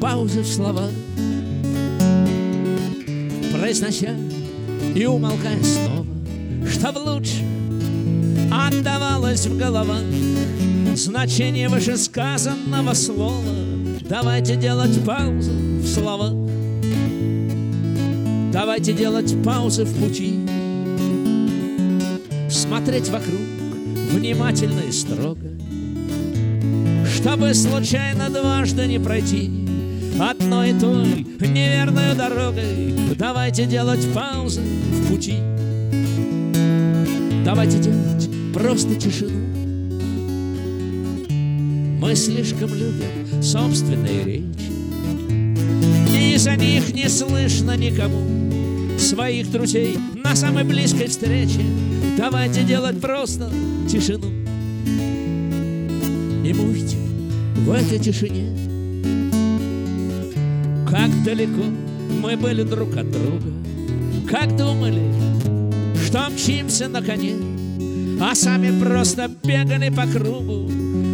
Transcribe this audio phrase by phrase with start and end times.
[0.00, 0.90] Паузы в словах,
[3.52, 4.14] Произнося
[4.94, 6.06] и умолкая снова,
[6.68, 7.42] Чтоб лучше
[8.52, 10.02] отдавалось в головах
[10.94, 13.42] Значение вышесказанного слова.
[14.08, 16.32] Давайте делать паузы в словах.
[18.52, 20.34] Давайте делать паузы в пути.
[22.50, 23.40] Смотреть вокруг
[24.12, 25.50] внимательно и строго
[27.14, 29.65] Чтобы случайно дважды не пройти
[30.18, 32.94] Одной и той неверной дорогой.
[33.18, 35.36] Давайте делать паузы в пути.
[37.44, 39.38] Давайте делать просто тишину.
[42.00, 44.72] Мы слишком любим собственные речи.
[46.16, 51.60] И за них не слышно никому Своих друзей на самой близкой встрече.
[52.16, 53.50] Давайте делать просто
[53.86, 54.28] тишину.
[56.42, 56.96] И можете
[57.56, 58.75] в этой тишине
[61.26, 61.64] далеко
[62.22, 63.52] мы были друг от друга.
[64.30, 65.02] Как думали,
[66.04, 67.34] что мчимся на коне
[68.20, 70.68] А сами просто бегали по кругу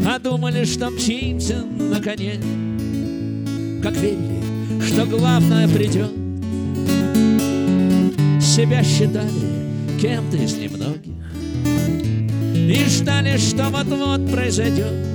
[0.06, 2.34] А думали, что мчимся на коне.
[3.82, 4.42] Как верили,
[4.86, 6.10] что главное придет.
[8.42, 11.14] Себя считали кем-то из немногих.
[12.54, 15.11] И ждали, что вот-вот произойдет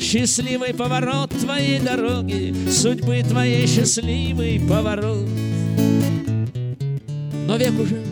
[0.00, 5.28] Счастливый поворот твоей дороги Судьбы твоей счастливый поворот.
[7.46, 8.02] Но век уже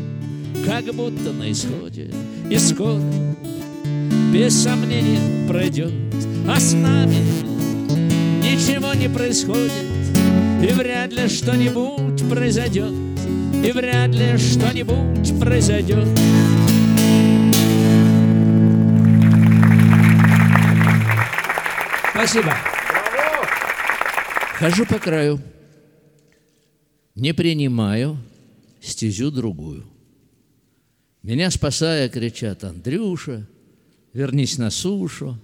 [0.67, 2.11] как будто на исходе
[2.51, 3.03] И скоро,
[4.33, 5.93] без сомнения, пройдет
[6.49, 7.17] А с нами
[8.43, 9.73] ничего не происходит.
[10.63, 12.93] И вряд ли что-нибудь произойдет
[13.65, 16.09] И вряд ли что-нибудь произойдет
[22.27, 22.55] Спасибо.
[24.55, 25.43] Хожу по краю,
[27.15, 28.17] не принимаю
[28.81, 29.85] стезю другую.
[31.23, 33.47] Меня спасая, кричат, Андрюша,
[34.15, 35.39] вернись на сушу.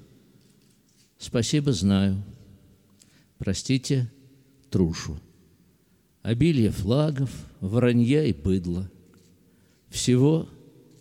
[1.19, 2.23] Спасибо, знаю.
[3.37, 4.11] Простите,
[4.71, 5.21] трушу.
[6.23, 7.31] Обилие флагов,
[7.61, 8.91] вранья и быдла.
[9.91, 10.49] Всего,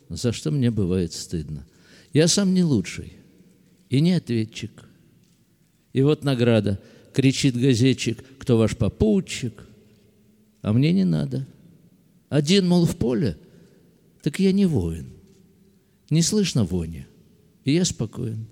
[0.09, 1.65] за что мне бывает стыдно.
[2.11, 3.13] Я сам не лучший
[3.89, 4.88] и не ответчик.
[5.99, 6.79] И вот награда.
[7.11, 9.67] Кричит газетчик, кто ваш попутчик.
[10.61, 11.45] А мне не надо.
[12.29, 13.37] Один, мол, в поле,
[14.21, 15.11] так я не воин.
[16.09, 17.05] Не слышно вони,
[17.65, 18.47] и я спокоен.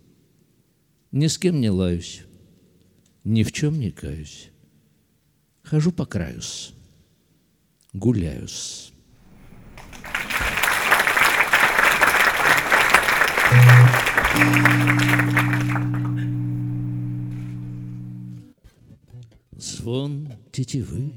[1.13, 2.24] Ни с кем не лаюсь,
[3.24, 4.50] ни в чем не каюсь.
[5.64, 6.74] Хожу по краюс,
[7.94, 8.91] гуляюсь.
[19.59, 21.12] Звон тетивы,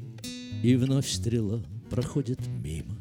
[0.63, 2.97] и вновь стрела проходит мимо.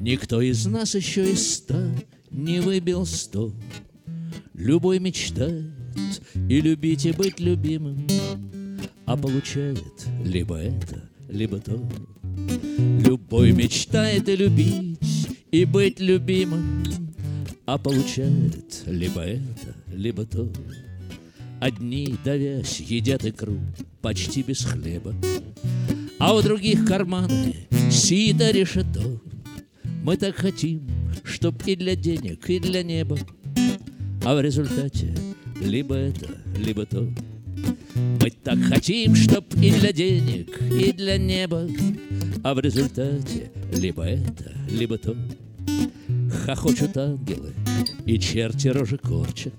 [0.00, 1.80] Никто из нас еще из ста
[2.28, 3.52] не выбил сто.
[4.52, 5.70] Любой мечтает
[6.48, 8.08] и любить, и быть любимым,
[9.06, 11.80] А получает либо это, либо то.
[13.06, 16.82] Любой мечтает и любить, и быть любимым,
[17.64, 20.52] А получает либо это, либо то.
[21.60, 23.60] Одни, давясь, едят икру
[24.02, 25.14] почти без хлеба,
[26.18, 29.20] А у других карманы сито решето.
[30.04, 30.88] Мы так хотим,
[31.24, 33.18] чтоб и для денег, и для неба,
[34.24, 35.14] А в результате
[35.60, 37.08] либо это, либо то.
[38.22, 41.68] Мы так хотим, чтоб и для денег, и для неба,
[42.42, 45.16] А в результате либо это, либо то.
[46.44, 47.52] Хохочут ангелы,
[48.06, 49.52] и черти рожи корчат,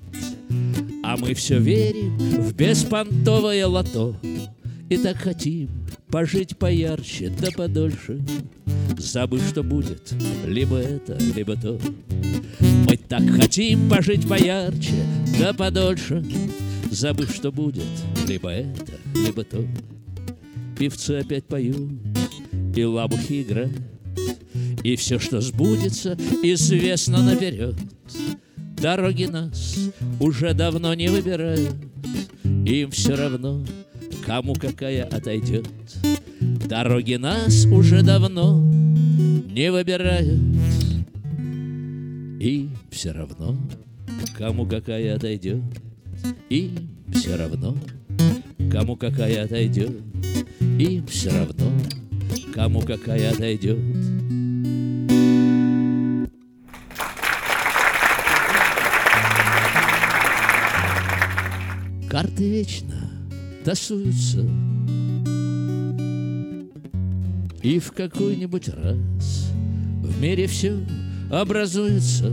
[1.12, 4.16] а мы все верим в беспонтовое лото.
[4.90, 5.70] И так хотим
[6.10, 8.22] пожить поярче да подольше.
[8.98, 10.14] Забыв, что будет
[10.46, 11.78] либо это, либо то.
[12.88, 15.06] Мы так хотим пожить поярче
[15.38, 16.24] да подольше.
[16.90, 17.84] Забыв, что будет
[18.26, 19.66] либо это, либо то.
[20.80, 21.92] Певцы опять поют
[22.74, 23.78] и лабухи играют.
[24.84, 27.76] И все, что сбудется, известно наперед
[28.82, 29.78] Дороги нас
[30.20, 31.76] уже давно не выбирают,
[32.66, 33.64] Им все равно,
[34.26, 35.70] кому какая отойдет.
[36.66, 40.40] Дороги нас уже давно не выбирают,
[42.40, 43.56] Им все равно,
[44.36, 45.62] кому какая отойдет.
[46.50, 47.78] Им все равно,
[48.72, 49.92] кому какая отойдет.
[50.80, 51.72] Им все равно,
[52.56, 53.78] кому какая отойдет.
[62.12, 63.10] Карты вечно
[63.64, 64.46] тасуются.
[67.64, 69.50] И в какой-нибудь раз
[70.04, 70.78] В мире все
[71.32, 72.30] образуется.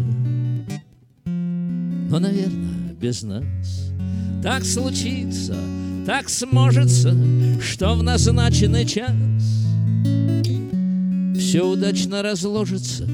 [1.25, 3.93] Но, наверное, без нас
[4.43, 5.57] Так случится,
[6.05, 7.17] так сможется
[7.61, 9.15] Что в назначенный час
[11.39, 13.07] Все удачно разложится.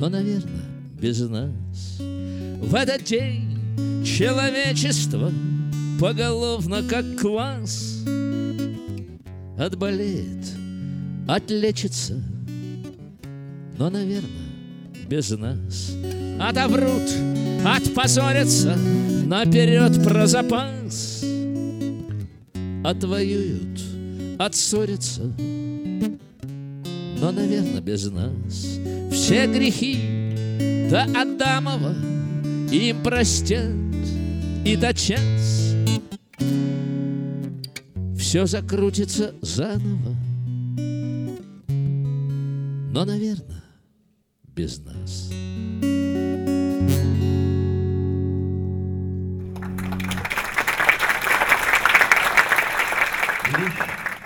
[0.00, 0.64] Но, наверное,
[0.98, 3.51] без нас В этот день
[4.04, 5.30] человечество
[6.00, 8.02] Поголовно, как квас
[9.58, 10.44] Отболеет,
[11.28, 12.20] отлечится.
[13.78, 14.28] Но, наверное,
[15.06, 15.94] без нас.
[16.40, 17.08] Отоврут,
[17.64, 18.76] отпозорятся
[19.26, 21.24] Наперед про запас.
[22.84, 23.80] Отвоюют,
[24.38, 25.22] отссорятся.
[27.20, 28.78] Но, наверное, без нас.
[29.12, 29.98] Все грехи
[30.90, 31.94] до Адамова
[32.72, 33.70] Им простят
[34.64, 35.74] и тотчас
[38.16, 40.16] все закрутится заново.
[42.90, 43.62] Но, наверное,
[44.56, 45.30] без нас.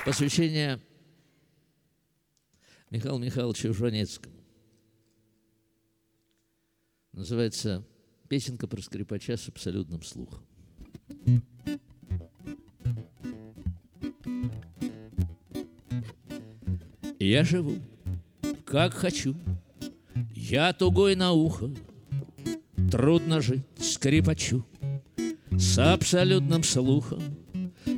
[0.04, 0.80] Посвящение
[2.90, 4.36] Михаилу Михайловичу Жванецкому.
[7.10, 7.84] Называется
[8.28, 10.42] «Песенка про скрипача с абсолютным слухом».
[17.18, 17.76] Я живу,
[18.64, 19.34] как хочу,
[20.34, 21.70] я тугой на ухо,
[22.90, 24.64] Трудно жить скрипачу
[25.50, 27.20] с абсолютным слухом.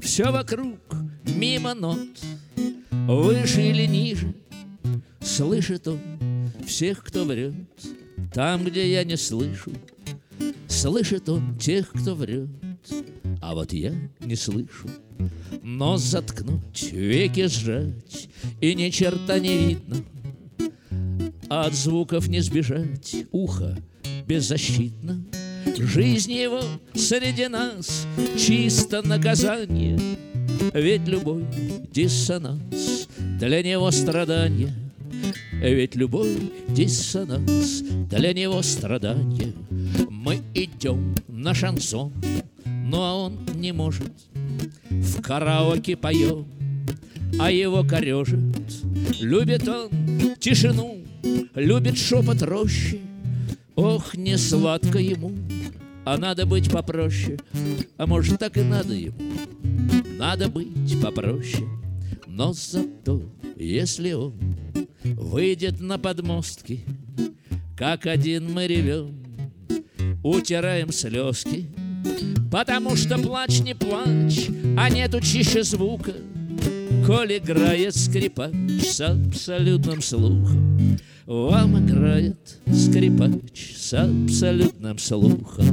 [0.00, 0.78] Все вокруг
[1.24, 1.98] мимо нот,
[2.90, 4.34] выше или ниже,
[5.20, 6.00] Слышит он
[6.66, 7.54] всех, кто врет,
[8.32, 9.72] там, где я не слышу.
[10.80, 12.48] Слышит он тех, кто врет,
[13.42, 14.88] а вот я не слышу.
[15.60, 18.28] Нос заткнуть, веки сжать,
[18.60, 19.96] и ни черта не видно.
[21.48, 23.76] От звуков не сбежать, ухо
[24.24, 25.24] беззащитно.
[25.76, 26.62] Жизнь его
[26.94, 28.06] среди нас
[28.38, 29.98] чисто наказание,
[30.72, 31.44] Ведь любой
[31.90, 34.72] диссонанс для него страдание,
[35.54, 39.54] Ведь любой диссонанс для него страдание.
[40.28, 42.12] Мы идем на шансон,
[42.66, 44.12] но он не может.
[44.90, 46.46] В караоке поем,
[47.40, 48.38] а его корежит
[49.22, 49.88] Любит он
[50.38, 50.98] тишину,
[51.54, 53.00] любит шепот рощи.
[53.74, 55.32] Ох, не сладко ему,
[56.04, 57.38] а надо быть попроще.
[57.96, 59.16] А может, так и надо ему.
[60.18, 61.66] Надо быть попроще.
[62.26, 63.22] Но зато,
[63.56, 64.34] если он
[65.02, 66.84] Выйдет на подмостки
[67.76, 69.27] Как один мы ревем
[70.22, 71.68] Утираем слезки
[72.50, 76.12] Потому что плач не плач, а нету чище звука
[77.06, 80.98] Коль играет скрипач с абсолютным слухом.
[81.26, 85.64] Вам играет скрипач с абсолютным слухом.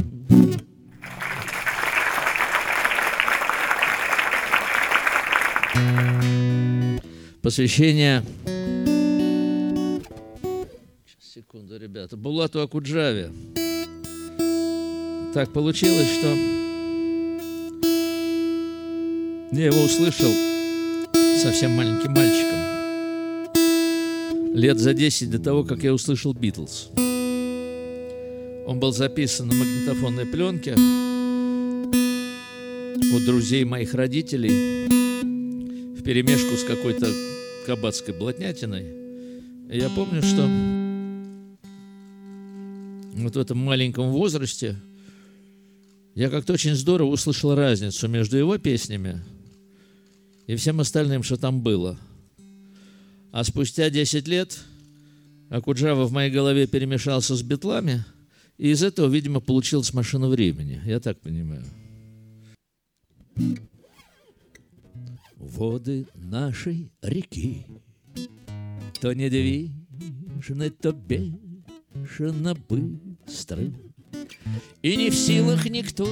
[7.42, 8.23] Посвящение.
[11.06, 12.16] Сейчас, секунду, ребята.
[12.16, 13.30] Булату Акуджаве
[15.35, 16.33] так получилось, что
[19.51, 20.31] я его услышал
[21.42, 22.59] совсем маленьким мальчиком.
[24.56, 26.87] Лет за 10 до того, как я услышал Битлз.
[28.65, 30.73] Он был записан на магнитофонной пленке
[33.13, 34.87] у друзей моих родителей
[35.97, 37.11] в перемешку с какой-то
[37.65, 38.85] кабацкой блатнятиной.
[39.69, 40.49] Я помню, что
[43.21, 44.77] вот в этом маленьком возрасте
[46.16, 49.22] я как-то очень здорово услышал разницу между его песнями
[50.48, 52.00] и всем остальным, что там было.
[53.34, 54.57] А спустя 10 лет
[55.50, 58.06] Акуджава в моей голове перемешался с битлами,
[58.57, 60.81] и из этого, видимо, получилась машина времени.
[60.86, 61.66] Я так понимаю.
[65.36, 67.66] Воды нашей реки
[69.02, 73.74] То недвижны, то бешено быстры
[74.81, 76.07] и не в силах никто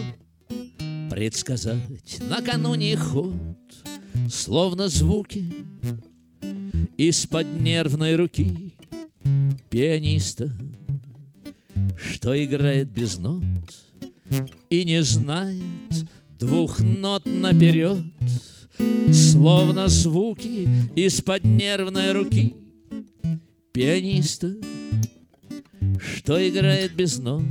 [1.10, 3.34] предсказать накануне ход,
[4.32, 5.44] Словно звуки
[6.98, 8.74] из-под нервной руки
[9.70, 10.52] пианиста,
[11.98, 13.44] Что играет без нот
[14.70, 15.62] и не знает
[16.40, 18.04] двух нот наперед,
[19.12, 22.56] Словно звуки из-под нервной руки
[23.72, 24.56] пианиста,
[26.00, 27.44] что играет без нот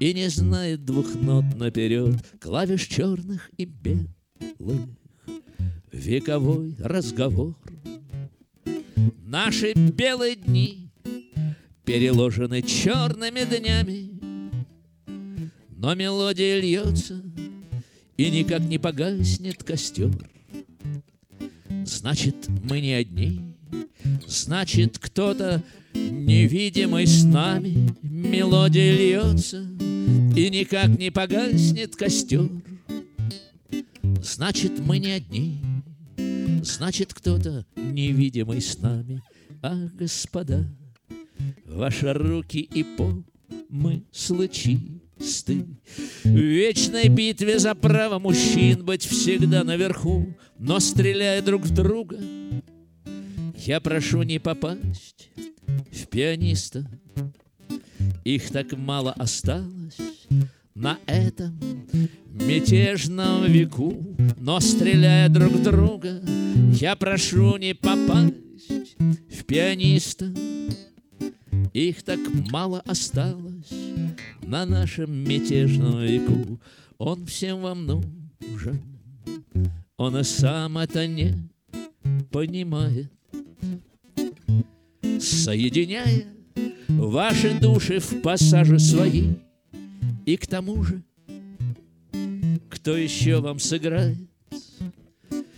[0.00, 4.88] И не знает двух нот наперед Клавиш черных и белых.
[5.92, 7.56] Вековой разговор.
[9.24, 10.90] Наши белые дни
[11.84, 14.10] Переложены черными днями.
[15.70, 17.22] Но мелодия льется
[18.16, 20.10] И никак не погаснет костер
[21.86, 23.54] Значит, мы не одни.
[24.26, 25.62] Значит, кто-то
[25.94, 27.88] невидимый с нами
[28.28, 29.66] Мелодия льется
[30.36, 32.50] И никак не погаснет костер.
[34.22, 35.60] Значит, мы не одни
[36.62, 39.22] Значит, кто-то невидимый с нами.
[39.62, 40.66] Ах, господа,
[41.64, 45.64] ваши руки и помыслы чисты
[46.24, 52.18] В вечной битве за право мужчин Быть всегда наверху Но стреляя друг в друга
[53.56, 55.30] Я прошу не попасть
[55.90, 56.86] в пианиста
[58.24, 59.98] Их так мало осталось
[60.74, 61.58] на этом
[62.30, 66.20] мятежном веку, но стреляя друг в друга,
[66.74, 68.34] я прошу не попасть
[69.30, 70.32] в пианиста.
[71.72, 73.72] Их так мало осталось
[74.42, 76.60] на нашем мятежном веку.
[76.98, 78.80] Он всем вам нужен,
[79.96, 81.34] он и сам это не
[82.30, 83.10] понимает.
[85.20, 86.35] Соединяя
[86.88, 89.34] ваши души в пассаже свои,
[90.24, 91.02] и к тому же,
[92.68, 94.18] кто еще вам сыграет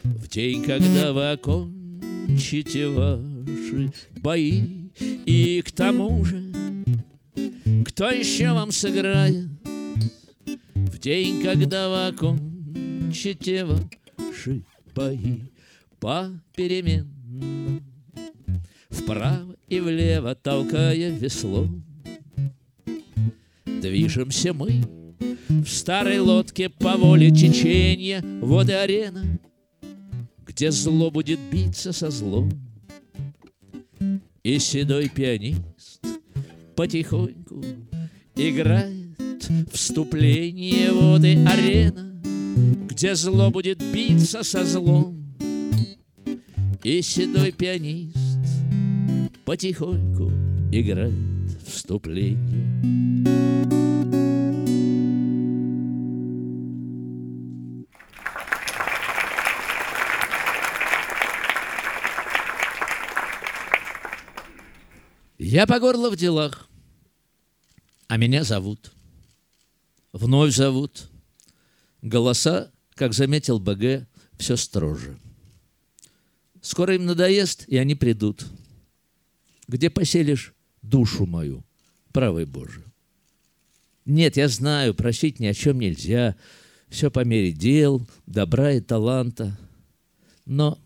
[0.02, 4.90] В день, когда вы окончите ваши бои?
[5.26, 6.52] И к тому же,
[7.86, 9.48] кто еще вам сыграет
[10.74, 14.64] В день, когда вы окончите ваши
[14.94, 15.40] бои?
[16.00, 17.18] Попеременно
[18.90, 21.84] Вправо и влево толкая веслом
[23.64, 24.82] Движемся мы
[25.48, 29.38] в старой лодке по воле течения Вот и арена,
[30.46, 32.50] где зло будет биться со злом.
[34.42, 36.04] И седой пианист
[36.74, 37.64] потихоньку
[38.34, 39.08] играет
[39.72, 42.20] Вступление вот и арена,
[42.88, 45.34] где зло будет биться со злом.
[46.82, 48.17] И седой пианист
[49.48, 50.30] потихоньку
[50.70, 51.14] играет
[51.66, 52.36] вступление.
[65.38, 66.68] Я по горло в делах,
[68.06, 68.92] а меня зовут.
[70.12, 71.08] Вновь зовут.
[72.02, 74.06] Голоса, как заметил БГ,
[74.38, 75.18] все строже.
[76.60, 78.44] Скоро им надоест, и они придут.
[79.68, 81.64] Где поселишь душу мою,
[82.12, 82.84] правый Боже?
[84.04, 86.36] Нет, я знаю, просить ни о чем нельзя.
[86.88, 89.56] Все по мере дел, добра и таланта.
[90.46, 90.78] Но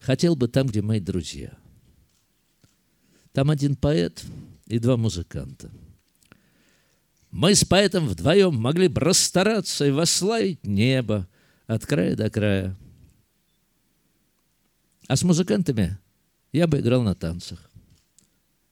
[0.00, 1.56] хотел бы там, где мои друзья–
[3.36, 4.24] там один поэт
[4.64, 5.70] и два музыканта.
[7.30, 11.28] Мы с поэтом вдвоем могли бы расстараться и восславить небо
[11.66, 12.74] от края до края.
[15.06, 15.98] А с музыкантами
[16.50, 17.70] я бы играл на танцах.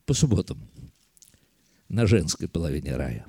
[0.07, 0.59] По субботам.
[1.89, 3.27] На женской половине рая.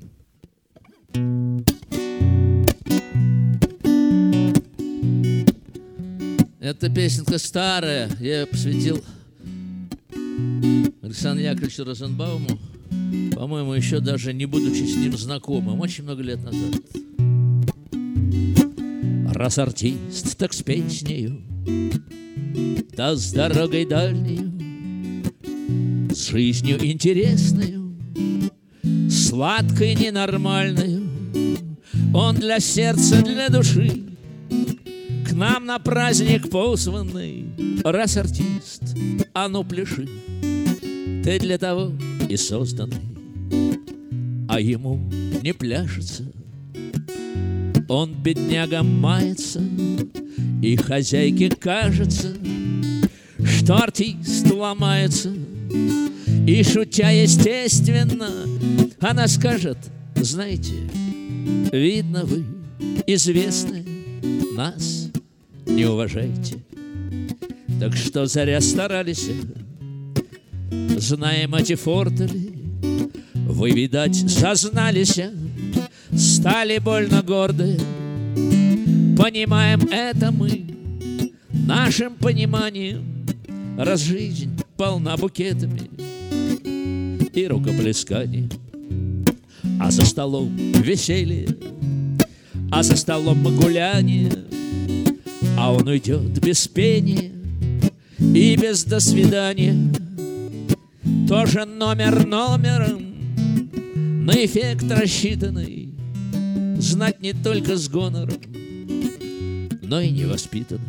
[6.59, 9.01] Эта песенка старая, я ее посвятил
[11.01, 12.59] Александру Яковлевичу Розенбауму,
[13.35, 16.75] по-моему, еще даже не будучи с ним знакомым, очень много лет назад.
[19.33, 21.41] Раз артист, так с песнею,
[22.97, 24.54] да с дорогой дальнею, с
[26.35, 27.95] жизнью интересною,
[29.09, 31.01] сладкой, ненормальной,
[32.13, 34.03] он для сердца, для души
[35.25, 37.45] к нам на праздник позванный,
[37.85, 38.83] раз артист,
[39.33, 40.09] а ну пляши.
[41.23, 41.93] Ты для того
[42.27, 42.97] и созданный,
[44.49, 45.09] а ему
[45.41, 46.29] не пляшется.
[47.87, 49.63] Он, бедняга, мается,
[50.61, 52.35] и хозяйке кажется,
[53.41, 55.31] что артист ломается.
[56.47, 58.29] И шутя естественно,
[58.99, 59.77] она скажет,
[60.15, 60.75] знаете,
[61.71, 62.45] видно вы,
[63.07, 63.83] известны,
[64.55, 65.09] нас
[65.65, 66.63] не уважаете.
[67.79, 69.27] Так что заря старались
[70.97, 72.53] знаем эти фортели,
[73.33, 75.19] вы, видать, сознались,
[76.15, 77.79] стали больно горды.
[79.17, 80.67] Понимаем это мы
[81.49, 83.25] нашим пониманием,
[83.79, 86.14] раз жизнь полна букетами
[87.33, 88.49] и рукоплесканий.
[89.79, 91.47] А за столом веселье,
[92.71, 94.31] а за столом гуляние,
[95.57, 97.31] А он уйдет без пения
[98.19, 99.75] и без до свидания.
[101.27, 103.15] Тоже номер номером,
[104.25, 105.85] на эффект рассчитанный,
[106.77, 108.37] Знать не только с гонором,
[109.81, 110.83] но и невоспитанный.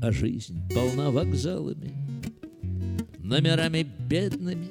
[0.00, 1.92] А жизнь полна вокзалами,
[3.28, 4.68] номерами бедными,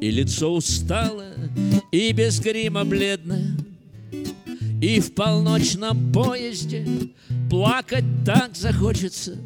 [0.00, 1.34] И лицо усталое,
[1.92, 3.56] и без грима бледное,
[4.82, 6.84] И в полночном поезде
[7.48, 9.36] плакать так захочется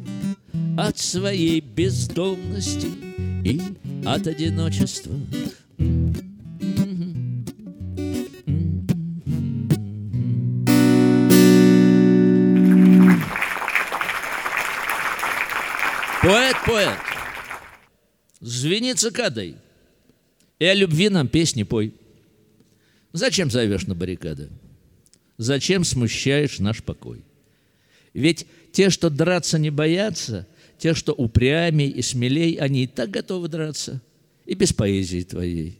[0.77, 2.87] От своей бездомности
[3.45, 3.61] и
[4.05, 5.13] от одиночества.
[16.21, 17.12] Поэт, поэт,
[18.43, 19.55] звени цикадой,
[20.59, 21.93] и о любви нам песни пой.
[23.13, 24.49] Зачем зовешь на баррикады?
[25.37, 27.23] Зачем смущаешь наш покой?
[28.13, 30.47] Ведь те, что драться не боятся,
[30.77, 34.01] те, что упрямей и смелей, они и так готовы драться,
[34.45, 35.79] и без поэзии твоей.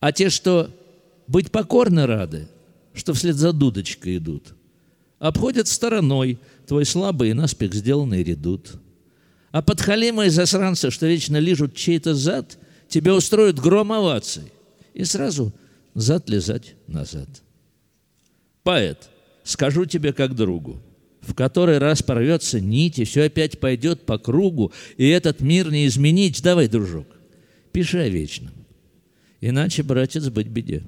[0.00, 0.70] А те, что
[1.26, 2.48] быть покорны рады,
[2.92, 4.54] что вслед за дудочкой идут,
[5.18, 8.74] обходят стороной твой слабый и наспех сделанный редут–
[9.54, 12.58] а подхалимы и засранцы, что вечно лижут чей-то зад,
[12.88, 14.42] тебе устроят гром оваций.
[14.94, 15.54] И сразу
[15.94, 17.28] зад лизать назад.
[18.64, 19.08] Поэт,
[19.44, 20.82] скажу тебе как другу,
[21.20, 25.86] в который раз порвется нить, и все опять пойдет по кругу, и этот мир не
[25.86, 26.42] изменить.
[26.42, 27.06] Давай, дружок,
[27.70, 28.54] пиши о вечном.
[29.40, 30.82] Иначе, братец, быть беде.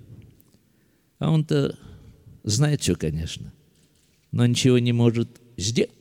[1.21, 1.79] А он-то
[2.43, 3.53] знает все, конечно,
[4.33, 5.93] но ничего не может сделать.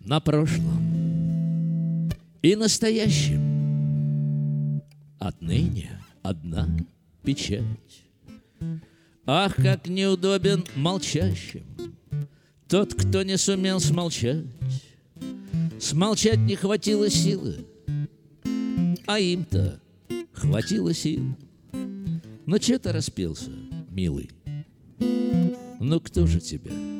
[0.00, 2.10] На прошлом
[2.42, 4.82] и настоящем.
[5.18, 6.68] Отныне одна
[7.22, 7.64] печать.
[9.24, 11.62] Ах, как неудобен молчащим
[12.68, 14.44] Тот, кто не сумел смолчать.
[15.80, 17.64] Смолчать не хватило силы,
[19.06, 19.80] А им-то
[20.32, 21.36] хватило сил.
[22.46, 23.50] Но че ты распился,
[23.88, 24.30] милый?
[25.80, 26.91] Ну кто же тебя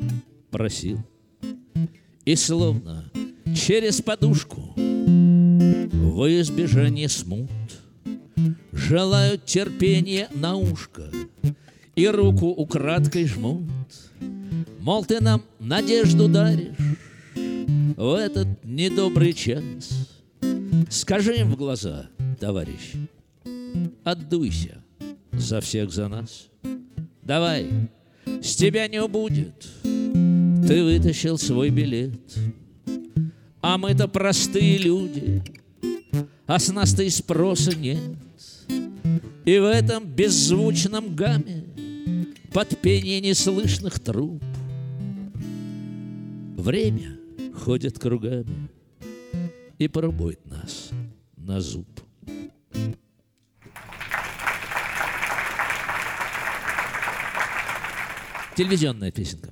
[0.53, 0.99] просил?
[2.23, 3.11] И словно
[3.53, 7.49] через подушку Во избежание смут
[8.71, 11.09] Желают терпения на ушко
[11.95, 13.67] И руку украдкой жмут.
[14.79, 16.77] Мол, ты нам надежду даришь
[17.97, 20.07] В этот недобрый час.
[20.89, 22.07] Скажи им в глаза,
[22.39, 22.93] товарищ
[24.03, 24.83] Отдуйся
[25.31, 26.47] за всех за нас.
[27.21, 27.69] Давай,
[28.25, 29.67] с тебя не убудет
[30.67, 32.19] ты вытащил свой билет.
[33.61, 35.41] А мы-то простые люди,
[36.45, 38.01] а с нас-то и спроса нет.
[39.45, 41.65] И в этом беззвучном гамме
[42.51, 44.41] под пение неслышных труб
[46.63, 47.17] Время
[47.53, 48.69] ходит кругами
[49.79, 50.91] и пробует нас
[51.35, 51.87] на зуб.
[58.55, 59.49] Телевизионная песенка.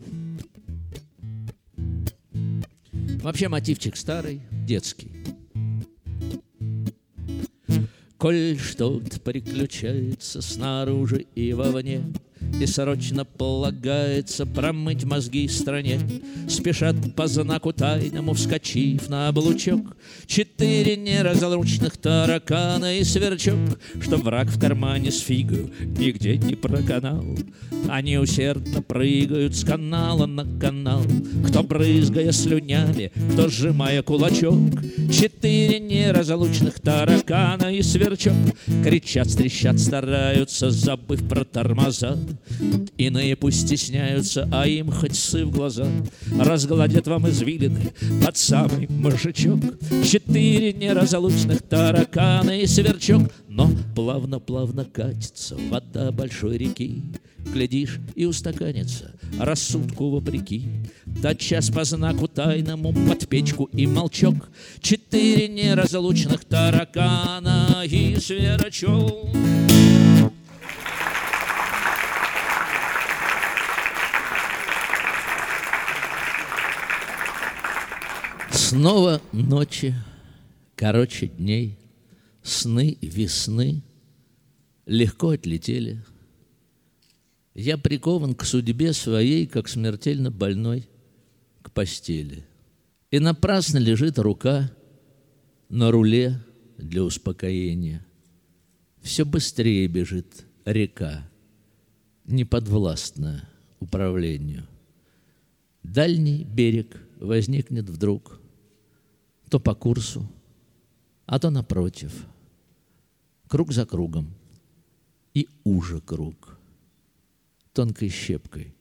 [3.21, 5.11] Вообще мотивчик старый, детский.
[8.17, 12.03] Коль что-то приключается снаружи и вовне,
[12.59, 15.99] и срочно полагается промыть мозги стране.
[16.47, 19.95] Спешат по знаку тайному, вскочив на облучок,
[20.27, 27.25] Четыре неразлучных таракана и сверчок, Что враг в кармане с фигою нигде не проканал.
[27.89, 31.03] Они усердно прыгают с канала на канал,
[31.47, 34.59] Кто брызгая слюнями, кто сжимая кулачок.
[35.11, 38.33] Четыре неразлучных таракана и сверчок
[38.83, 42.17] Кричат, стрещат, стараются, забыв про тормоза.
[42.97, 45.87] Иные пусть стесняются, а им хоть сы в глаза.
[46.37, 47.91] Разгладят вам извилины
[48.23, 49.59] под самый мужичок
[50.03, 53.31] Четыре неразлучных таракана и сверчок.
[53.47, 57.03] Но плавно-плавно катится вода большой реки.
[57.53, 60.69] Глядишь и устаканится рассудку вопреки.
[61.21, 64.49] Тотчас по знаку тайному под печку и молчок.
[64.79, 69.29] Четыре неразлучных таракана и сверчок
[78.71, 79.93] Снова ночи,
[80.77, 81.77] короче дней,
[82.41, 83.83] сны весны
[84.85, 86.01] легко отлетели.
[87.53, 90.87] Я прикован к судьбе своей, как смертельно больной,
[91.61, 92.45] к постели.
[93.09, 94.71] И напрасно лежит рука
[95.67, 96.41] На руле
[96.77, 98.05] для успокоения
[99.01, 101.29] Все быстрее бежит река,
[102.23, 103.49] Неподвластная
[103.81, 104.65] управлению.
[105.83, 108.40] Дальний берег возникнет вдруг,
[109.51, 110.25] То по курсу,
[111.25, 112.25] а то напротив,
[113.49, 114.33] Круг за кругом
[115.33, 116.57] и уже круг,
[117.73, 118.73] Тонкой щепкой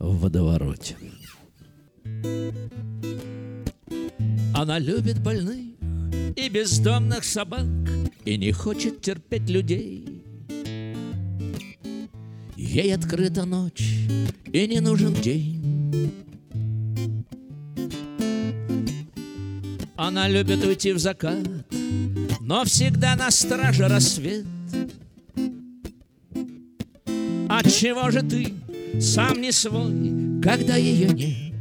[0.00, 0.96] в водовороте.
[4.52, 5.76] Она любит больных
[6.36, 7.68] и бездомных собак
[8.24, 10.24] И не хочет терпеть людей.
[12.56, 14.08] Ей открыта ночь
[14.52, 16.27] и не нужен день.
[20.00, 21.44] Она любит уйти в закат,
[22.40, 24.46] но всегда на страже рассвет.
[27.48, 28.54] Отчего же ты
[29.00, 31.52] сам не свой, когда ее нет?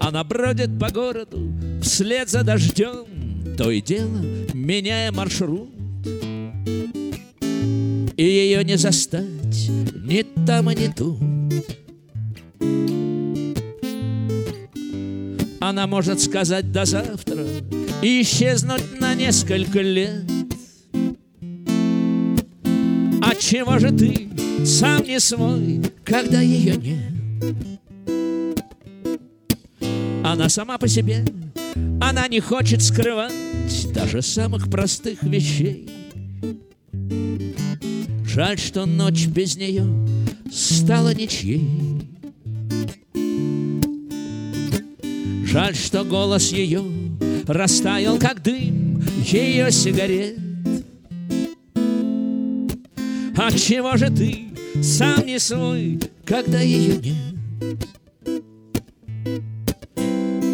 [0.00, 3.04] Она бродит по городу вслед за дождем,
[3.58, 4.22] То и дело
[4.54, 5.68] меняя маршрут.
[8.16, 11.18] И ее не застать ни там, ни тут.
[15.68, 17.44] Она может сказать до завтра
[18.00, 20.24] И исчезнуть на несколько лет.
[23.20, 24.30] А чего же ты
[24.64, 27.12] сам не свой, когда ее нет?
[30.24, 31.26] Она сама по себе,
[32.00, 33.34] она не хочет скрывать
[33.92, 35.90] даже самых простых вещей.
[38.24, 39.84] Жаль, что ночь без нее
[40.50, 41.98] стала ничьей.
[45.50, 46.84] Жаль, что голос ее
[47.46, 50.38] растаял, как дым ее сигарет.
[53.34, 54.48] А чего же ты
[54.82, 57.16] сам не свой, когда ее нет?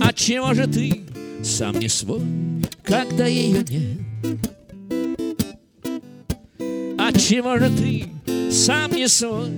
[0.01, 1.01] Отчего же ты
[1.43, 2.23] сам не свой,
[2.85, 3.99] когда ее нет?
[7.01, 8.05] Отчего же ты
[8.53, 9.51] сам не свой,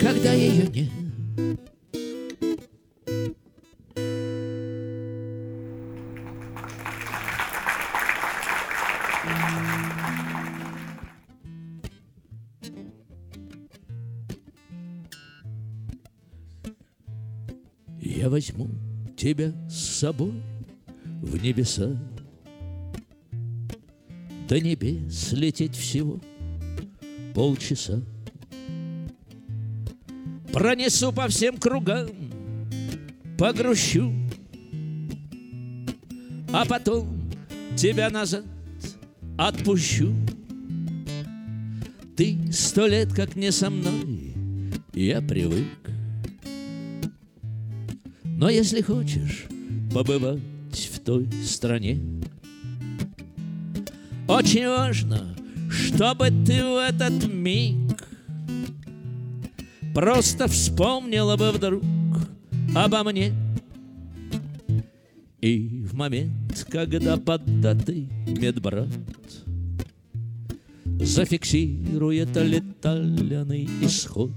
[0.00, 0.90] когда ее нет?
[18.30, 18.68] Возьму
[19.16, 20.40] тебя с собой
[21.20, 22.00] в небеса.
[24.48, 26.20] До небес лететь всего
[27.34, 28.00] полчаса.
[30.52, 32.08] Пронесу по всем кругам,
[33.36, 34.12] погрущу,
[36.52, 37.32] а потом
[37.76, 38.44] тебя назад
[39.38, 40.14] отпущу.
[42.16, 44.34] Ты сто лет как не со мной,
[44.94, 45.79] я привык
[48.40, 49.48] но если хочешь
[49.92, 50.40] побывать
[50.72, 52.00] в той стране,
[54.26, 55.36] Очень важно,
[55.68, 58.02] чтобы ты в этот миг
[59.94, 61.82] Просто вспомнила бы вдруг
[62.74, 63.34] обо мне.
[65.42, 68.88] И в момент, когда поддатый медбрат
[70.86, 74.32] Зафиксирует летальный исход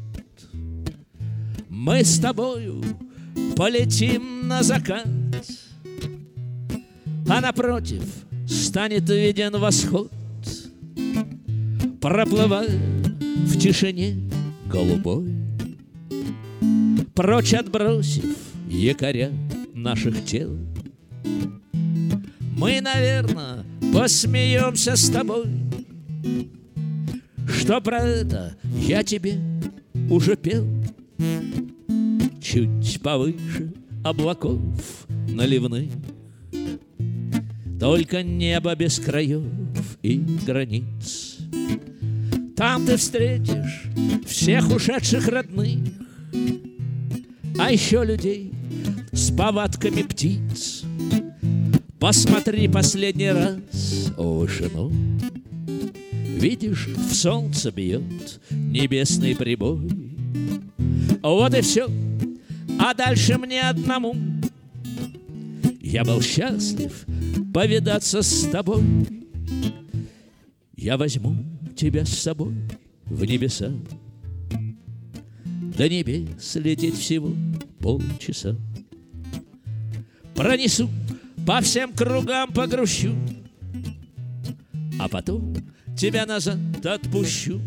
[1.69, 2.83] Мы с тобою
[3.55, 5.07] полетим на закат,
[7.29, 8.03] А напротив
[8.47, 10.11] станет виден восход,
[12.01, 12.69] Проплывая
[13.45, 14.29] в тишине
[14.67, 15.33] голубой,
[17.15, 18.35] Прочь отбросив
[18.67, 19.31] якоря
[19.73, 20.57] наших тел.
[22.57, 25.45] Мы, наверное, посмеемся с тобой,
[27.47, 29.39] Что про это я тебе
[30.09, 30.67] уже пел
[32.43, 34.59] чуть повыше облаков
[35.29, 35.89] наливных.
[37.79, 39.43] Только небо без краев
[40.01, 41.37] и границ.
[42.55, 43.85] Там ты встретишь
[44.27, 45.79] всех ушедших родных,
[47.57, 48.51] А еще людей
[49.11, 50.83] с повадками птиц.
[51.99, 54.91] Посмотри последний раз о вышину.
[56.11, 60.13] Видишь, в солнце бьет небесный прибой.
[61.21, 61.87] Вот и все,
[62.83, 64.13] а дальше мне одному.
[65.79, 67.05] Я был счастлив
[67.53, 68.83] повидаться с тобой.
[70.75, 71.33] Я возьму
[71.77, 72.53] тебя с собой
[73.05, 73.71] в небеса.
[75.77, 77.31] До небес лететь всего
[77.79, 78.57] полчаса.
[80.35, 80.89] Пронесу,
[81.47, 83.15] по всем кругам погрущу,
[84.99, 85.55] А потом
[85.97, 87.61] тебя назад отпущу,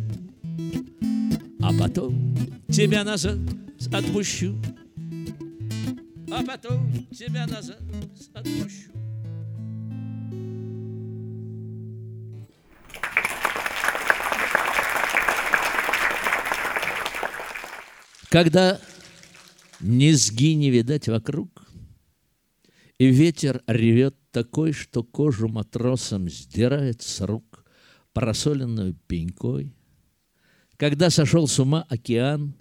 [1.63, 2.37] А потом
[2.69, 3.39] тебя назад
[3.91, 4.55] отпущу.
[6.31, 7.81] А потом тебя назад
[8.35, 8.93] отпущу.
[18.29, 18.81] Когда
[19.81, 21.67] низги не видать вокруг,
[22.99, 27.65] и ветер ревет такой, что кожу матросам сдирает с рук
[28.13, 29.75] просоленную пенькой.
[30.77, 32.55] Когда сошел с ума океан,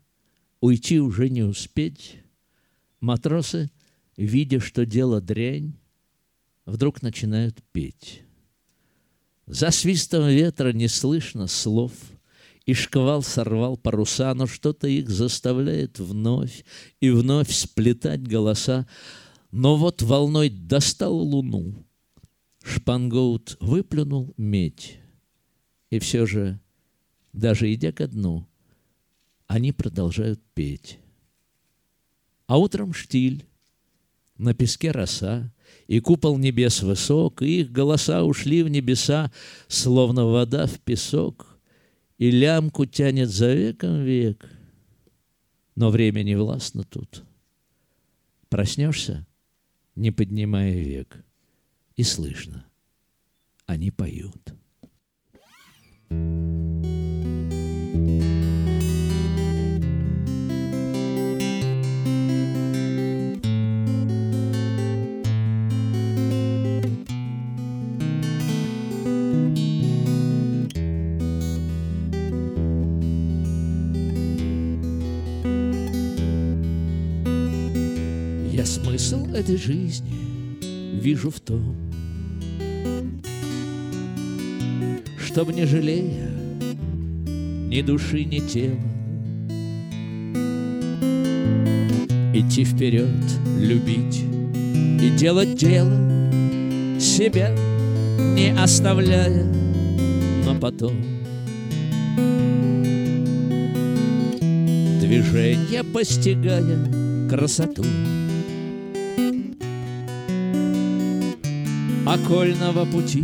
[0.60, 2.25] уйти уже не успеть,
[3.06, 3.72] матросы,
[4.18, 5.76] видя, что дело дрянь,
[6.66, 8.24] вдруг начинают петь.
[9.46, 11.94] За свистом ветра не слышно слов,
[12.66, 16.66] и шквал сорвал паруса, но что-то их заставляет вновь
[17.00, 18.88] и вновь сплетать голоса.
[19.52, 21.86] Но вот волной достал луну,
[22.64, 24.98] шпангоут выплюнул медь,
[25.92, 26.60] и все же,
[27.32, 28.48] даже идя ко дну,
[29.48, 31.00] они продолжают петь.
[32.48, 33.46] А утром штиль,
[34.38, 35.52] на песке роса,
[35.88, 39.32] и купол небес высок, и их голоса ушли в небеса,
[39.68, 41.60] словно вода в песок,
[42.18, 44.50] и лямку тянет за веком век.
[45.76, 47.24] Но время не властно тут.
[48.50, 49.26] Проснешься,
[49.96, 51.24] не поднимая век,
[51.96, 52.66] и слышно,
[53.66, 54.54] они поют.
[56.10, 56.75] Я
[79.36, 80.14] этой жизни
[81.00, 81.76] вижу в том,
[85.20, 86.30] Чтоб не жалея
[87.70, 88.80] ни души, ни тела,
[92.34, 93.10] Идти вперед,
[93.60, 94.24] любить
[95.02, 96.30] и делать дело,
[97.00, 97.54] Себя
[98.36, 99.44] не оставляя,
[100.46, 100.96] но потом
[105.02, 107.84] Движение постигая красоту
[112.06, 113.24] окольного пути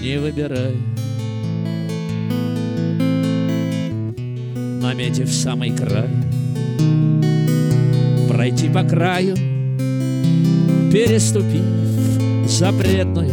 [0.00, 0.76] не выбирай.
[4.82, 6.10] Наметив самый край,
[8.28, 9.36] пройти по краю,
[10.92, 11.62] переступив
[12.46, 13.30] запретную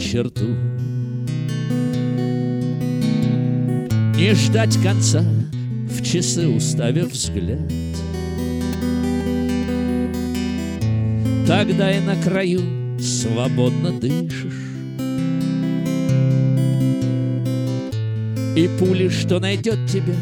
[0.00, 0.46] черту.
[4.16, 5.22] Не ждать конца,
[5.90, 7.70] в часы уставив взгляд.
[11.46, 12.81] Тогда и на краю
[13.22, 14.72] свободно дышишь.
[18.56, 20.16] И пули, что найдет тебя,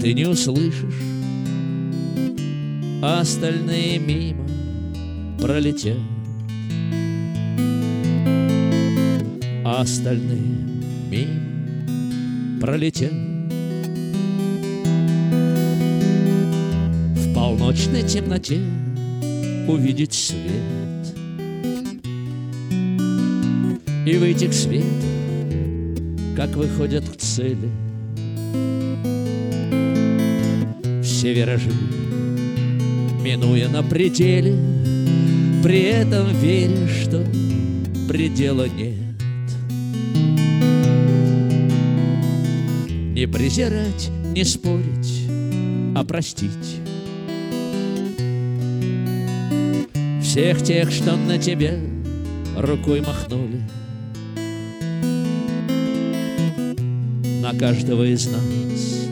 [0.00, 1.02] ты не услышишь,
[3.02, 4.48] а остальные мимо
[5.38, 5.98] пролетят.
[9.62, 10.40] А остальные
[11.10, 13.12] мимо пролетят.
[17.14, 18.60] В полночной темноте
[19.68, 20.42] увидеть свет.
[24.06, 24.86] И выйти к свету,
[26.36, 27.68] как выходят к цели
[31.02, 31.72] Все виражи,
[33.20, 34.54] минуя на пределе
[35.64, 37.24] При этом веря, что
[38.08, 38.94] предела нет.
[43.12, 45.26] Не презирать, не спорить,
[45.96, 46.85] а простить
[50.36, 51.80] Всех тех, что на тебе
[52.58, 53.62] рукой махнули.
[57.40, 59.08] На каждого из нас.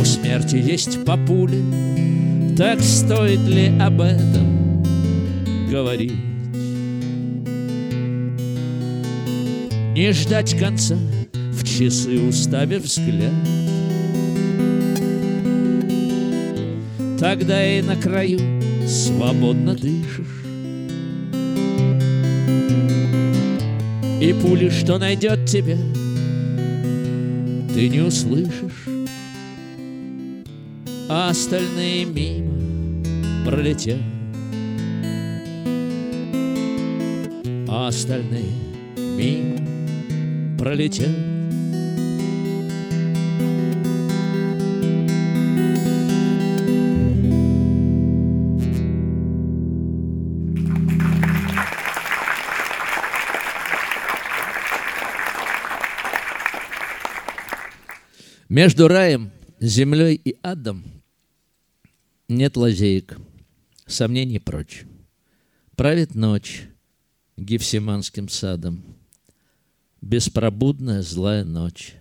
[0.00, 1.16] У смерти есть по
[2.56, 4.82] Так стоит ли об этом
[5.70, 6.12] говорить?
[9.94, 10.96] Не ждать конца
[11.52, 13.30] В часы уставив взгляд.
[17.20, 18.55] Тогда и на краю
[18.86, 20.44] свободно дышишь.
[24.20, 25.76] И пули, что найдет тебя,
[27.74, 28.88] ты не услышишь,
[31.08, 33.04] а остальные мимо
[33.44, 34.00] пролетят.
[37.68, 38.52] А остальные
[38.96, 39.58] мимо
[40.58, 41.35] пролетят.
[58.56, 60.82] Между раем, землей и адом
[62.26, 63.18] Нет лазеек,
[63.84, 64.84] сомнений прочь.
[65.76, 66.62] Правит ночь
[67.36, 68.82] Гефсиманским садом,
[70.00, 71.96] Беспробудная злая ночь.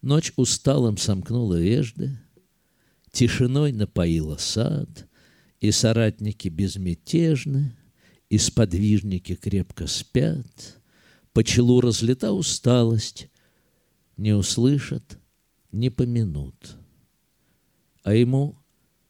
[0.00, 2.16] Ночь усталым сомкнула вежды,
[3.10, 5.08] Тишиной напоила сад,
[5.58, 7.76] И соратники безмятежны,
[8.30, 10.78] И сподвижники крепко спят,
[11.32, 13.28] По челу разлета усталость,
[14.16, 15.18] Не услышат,
[15.72, 16.76] не помянут.
[18.02, 18.56] А ему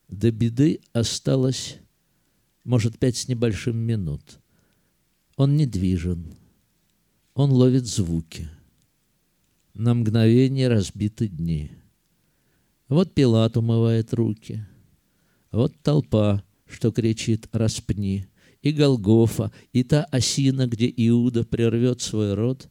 [0.08, 1.78] до беды осталось,
[2.64, 4.38] может, пять с небольшим минут.
[5.36, 6.34] Он недвижен,
[7.34, 8.48] он ловит звуки.
[9.74, 11.70] На мгновение разбиты дни.
[12.88, 14.66] Вот Пилат умывает руки.
[15.50, 18.26] Вот толпа, что кричит «распни».
[18.60, 22.68] И Голгофа, и та осина, где Иуда прервет свой род.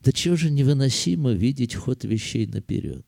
[0.00, 3.06] Да чего же невыносимо видеть ход вещей наперед?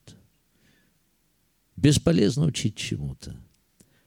[1.77, 3.37] Бесполезно учить чему-то.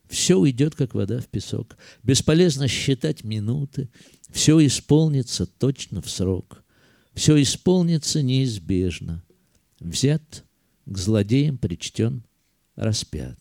[0.07, 1.77] Все уйдет, как вода в песок.
[2.03, 3.89] Бесполезно считать минуты.
[4.29, 6.63] Все исполнится точно в срок.
[7.13, 9.23] Все исполнится неизбежно.
[9.79, 10.45] Взят,
[10.85, 12.23] к злодеям причтен,
[12.75, 13.39] распят.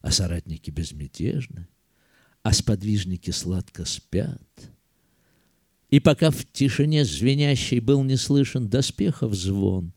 [0.00, 1.66] А соратники безмятежны,
[2.42, 4.70] а сподвижники сладко спят.
[5.90, 9.92] И пока в тишине звенящей был не слышен доспехов звон,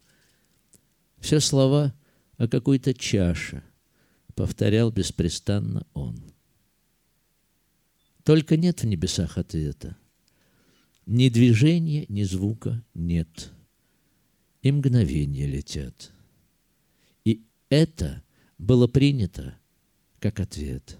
[1.19, 1.93] все слова
[2.38, 3.63] о какой-то чаше,
[4.36, 6.32] повторял беспрестанно он.
[8.23, 9.97] Только нет в небесах ответа.
[11.06, 13.51] Ни движения, ни звука нет.
[14.62, 16.12] И мгновения летят.
[17.25, 18.23] И это
[18.58, 19.58] было принято
[20.19, 20.97] как ответ.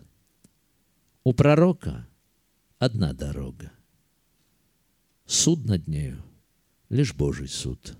[1.23, 2.08] У пророка
[2.80, 3.71] одна дорога.
[5.25, 6.23] Суд над нею—
[6.89, 7.97] лишь Божий суд.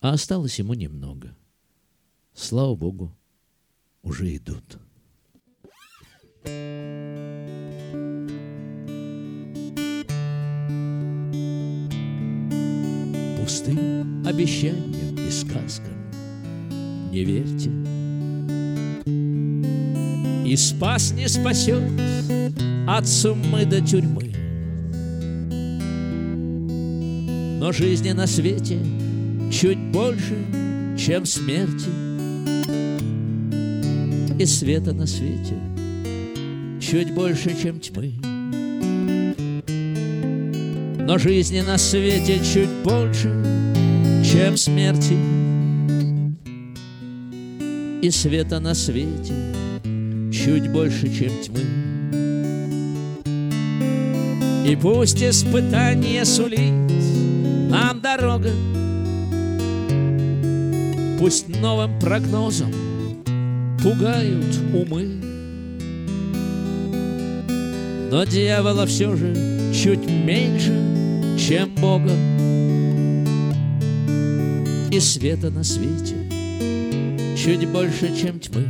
[0.00, 1.36] А осталось ему немного.
[2.34, 3.16] Слава Богу,
[4.02, 4.78] уже идут.
[13.36, 15.98] Пустым обещаниям и сказкам
[17.10, 17.70] не верьте.
[20.46, 21.82] И спас не спасет
[22.86, 24.27] от суммы до тюрьмы.
[27.58, 28.78] Но жизни на свете
[29.50, 30.36] чуть больше,
[30.96, 31.88] чем смерти–
[34.38, 35.56] и света на свете
[36.80, 38.14] чуть больше, чем тьмы.
[41.00, 43.32] Но жизни на свете чуть больше,
[44.24, 45.16] чем смерти.
[48.00, 49.34] И света на свете
[50.32, 51.60] чуть больше, чем тьмы.
[54.70, 56.97] И пусть испытание сулит
[57.78, 58.50] нам дорога,
[61.18, 62.72] Пусть новым прогнозом
[63.82, 65.20] пугают умы.
[68.10, 69.34] Но дьявола все же
[69.74, 70.72] чуть меньше,
[71.38, 72.12] чем Бога.
[74.90, 76.14] И света на свете
[77.36, 78.66] чуть больше, чем тьмы.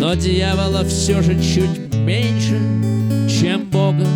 [0.00, 2.58] Но дьявола все же чуть меньше,
[3.28, 4.06] чем Бога.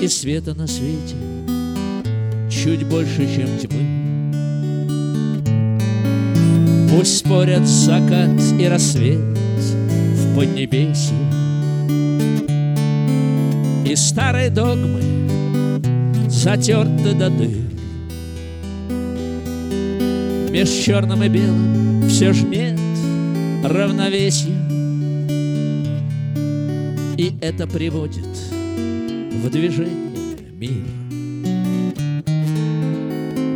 [0.00, 1.14] И света на свете
[2.50, 4.04] чуть больше, чем тьмы.
[6.90, 11.16] Пусть спорят закат и рассвет в Поднебесье.
[13.84, 15.02] И старые догмы
[16.28, 17.64] затерты до дыр.
[20.50, 22.78] Меж черным и белым все ж нет
[23.64, 24.54] равновесия.
[27.16, 28.33] И это приводит
[29.44, 30.84] в движение мир.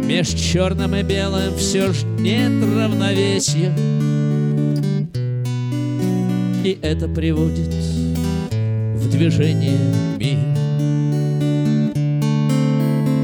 [0.05, 3.73] Меж черным и белым все ж нет равновесия.
[6.63, 7.73] И это приводит
[8.97, 9.79] в движение
[10.19, 10.39] мир.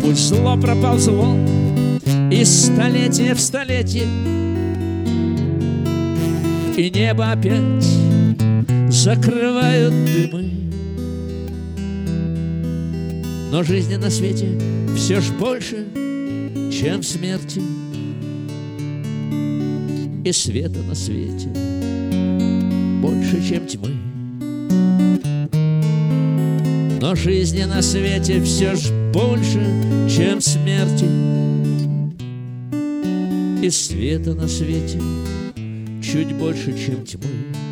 [0.00, 1.36] Пусть зло проползло
[2.30, 4.06] из столетия в столетие
[6.76, 7.84] И небо опять
[8.90, 10.63] закрывают дымы
[13.54, 14.48] Но жизни на свете
[14.96, 15.86] все ж больше—
[16.72, 17.62] чем смерти
[20.24, 21.50] и света на свете
[23.00, 23.90] больше, чем тьмы.
[27.00, 29.62] Но жизни на свете все ж больше,
[30.10, 31.06] чем смерти
[33.64, 35.00] и света на свете
[36.02, 37.63] чуть больше, чем тьмы.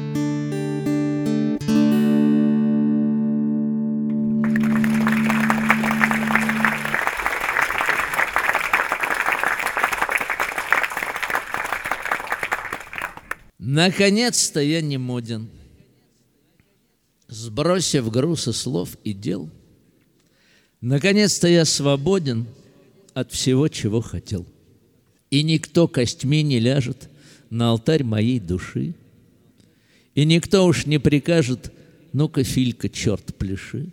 [13.84, 15.48] Наконец-то я не моден.
[17.26, 19.50] Сбросив грузы слов и дел,
[20.80, 22.46] Наконец-то я свободен
[23.12, 24.46] от всего, чего хотел.
[25.30, 27.08] И никто костьми не ляжет
[27.50, 28.94] на алтарь моей души,
[30.14, 31.72] И никто уж не прикажет,
[32.12, 33.88] ну-ка, Филька, черт, пляши.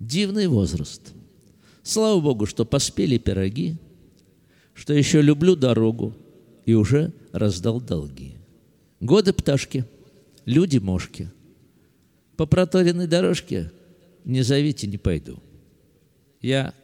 [0.00, 1.02] Дивный возраст.
[1.82, 3.76] Слава Богу, что поспели пироги,
[4.72, 6.14] Что еще люблю дорогу
[6.64, 8.37] и уже раздал долги.
[9.00, 9.84] Годы пташки,
[10.44, 11.30] люди мошки.
[12.36, 13.70] По проторенной дорожке
[14.24, 15.42] не зовите, не пойду.
[16.40, 16.74] Я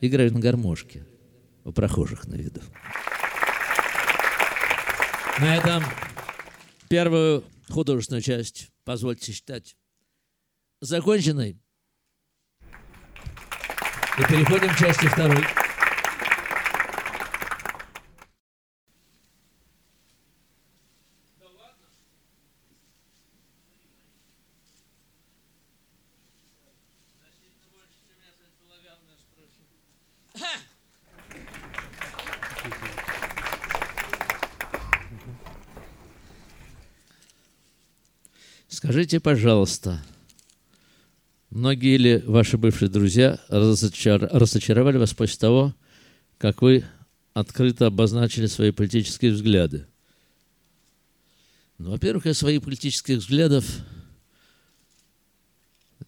[0.00, 1.06] играю на гармошке
[1.64, 2.60] у прохожих на виду.
[5.40, 5.82] На этом
[6.88, 9.76] первую художественную часть, позвольте считать,
[10.80, 11.60] законченной.
[14.18, 15.44] И переходим к части второй.
[39.04, 40.02] Скажите, пожалуйста,
[41.50, 44.30] многие ли ваши бывшие друзья разочар...
[44.32, 45.74] разочаровали вас после того,
[46.38, 46.86] как вы
[47.34, 49.86] открыто обозначили свои политические взгляды?
[51.76, 53.66] Ну, во-первых, я своих политических взглядов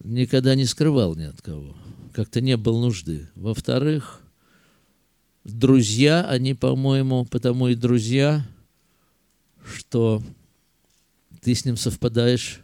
[0.03, 1.77] никогда не скрывал ни от кого.
[2.13, 3.29] Как-то не было нужды.
[3.35, 4.23] Во-вторых,
[5.43, 8.43] друзья, они, по-моему, потому и друзья,
[9.63, 10.23] что
[11.43, 12.61] ты с ним совпадаешь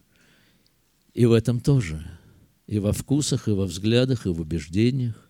[1.13, 2.05] и в этом тоже.
[2.67, 5.29] И во вкусах, и во взглядах, и в убеждениях,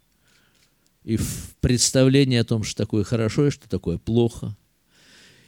[1.04, 4.56] и в представлении о том, что такое хорошо и что такое плохо.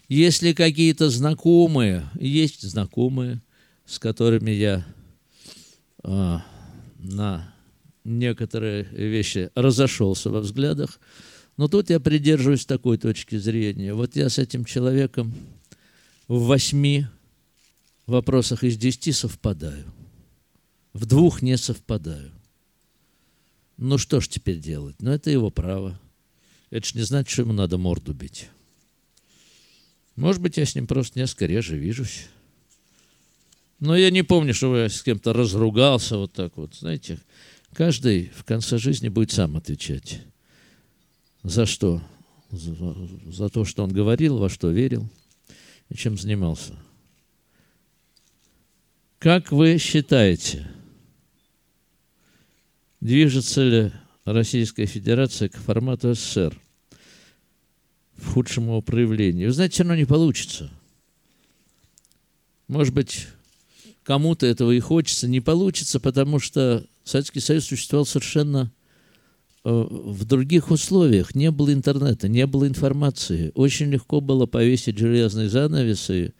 [0.07, 3.41] Если какие-то знакомые, есть знакомые,
[3.85, 4.85] с которыми я
[6.03, 6.43] а,
[6.99, 7.53] на
[8.03, 10.99] некоторые вещи разошелся во взглядах,
[11.57, 13.93] но тут я придерживаюсь такой точки зрения.
[13.93, 15.33] Вот я с этим человеком
[16.27, 17.05] в восьми
[18.05, 19.85] вопросах из десяти совпадаю–
[20.95, 22.31] в двух не совпадаю.
[23.75, 24.95] Ну что ж теперь делать?
[24.99, 25.99] Ну это его право.
[26.69, 28.47] Это ж не значит, что ему надо морду бить.
[30.15, 32.27] Может быть, я с ним просто несколько реже вижусь.
[33.81, 36.73] Но я не помню, что я с кем-то разругался вот так вот.
[36.75, 37.19] Знаете,
[37.73, 40.21] каждый в конце жизни будет сам отвечать.
[41.43, 42.01] За что?
[42.51, 42.73] За,
[43.25, 45.09] за то, что он говорил, во что верил
[45.89, 46.73] и чем занимался.
[49.19, 50.71] Как вы считаете,
[53.05, 53.91] Движется ли
[54.25, 56.59] Российская Федерация к формату СССР
[58.17, 59.45] в худшем его проявлении?
[59.45, 60.71] Вы знаете, все равно не получится.
[62.67, 63.27] Может быть,
[64.01, 68.71] кому-то этого и хочется, не получится, потому что Советский Союз существовал совершенно
[69.63, 71.35] э, в других условиях.
[71.35, 73.51] Не было интернета, не было информации.
[73.53, 76.33] Очень легко было повесить железные занавесы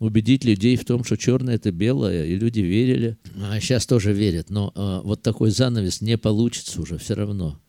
[0.00, 3.18] убедить людей в том, что черное это белое, и люди верили.
[3.36, 7.60] А сейчас тоже верят, но э, вот такой занавес не получится уже все равно.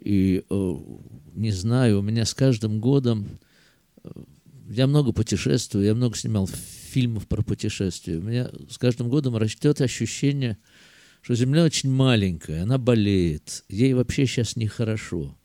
[0.00, 0.74] И э,
[1.34, 3.26] не знаю, у меня с каждым годом
[4.04, 4.10] э,
[4.68, 8.18] я много путешествую, я много снимал фильмов про путешествия.
[8.18, 10.58] У меня с каждым годом растет ощущение,
[11.22, 15.38] что Земля очень маленькая, она болеет, ей вообще сейчас нехорошо.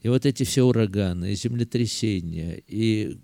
[0.00, 3.18] И вот эти все ураганы, и землетрясения, и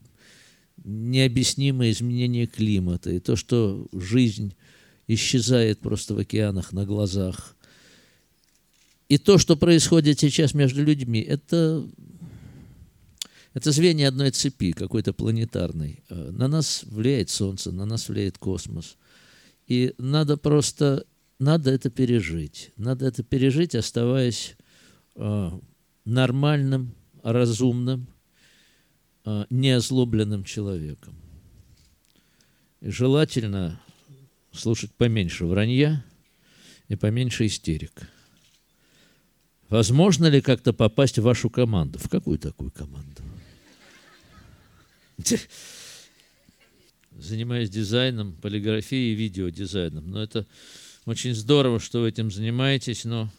[0.84, 4.54] необъяснимое изменение климата, и то, что жизнь
[5.06, 7.56] исчезает просто в океанах на глазах.
[9.08, 11.86] И то, что происходит сейчас между людьми, это,
[13.54, 16.02] это звенья одной цепи, какой-то планетарной.
[16.10, 18.96] На нас влияет Солнце, на нас влияет космос.
[19.66, 21.06] И надо просто,
[21.38, 22.70] надо это пережить.
[22.76, 24.56] Надо это пережить, оставаясь
[25.14, 25.50] э,
[26.04, 28.08] нормальным, разумным–
[29.50, 31.14] неозлобленным человеком.
[32.80, 33.80] И желательно
[34.52, 36.04] слушать поменьше вранья
[36.88, 38.08] и поменьше истерик.
[39.68, 41.98] Возможно ли как-то попасть в вашу команду?
[41.98, 43.22] В какую такую команду?
[47.18, 50.10] Занимаюсь дизайном, полиграфией и видеодизайном.
[50.10, 50.46] Но это
[51.04, 53.30] очень здорово, что вы этим занимаетесь, но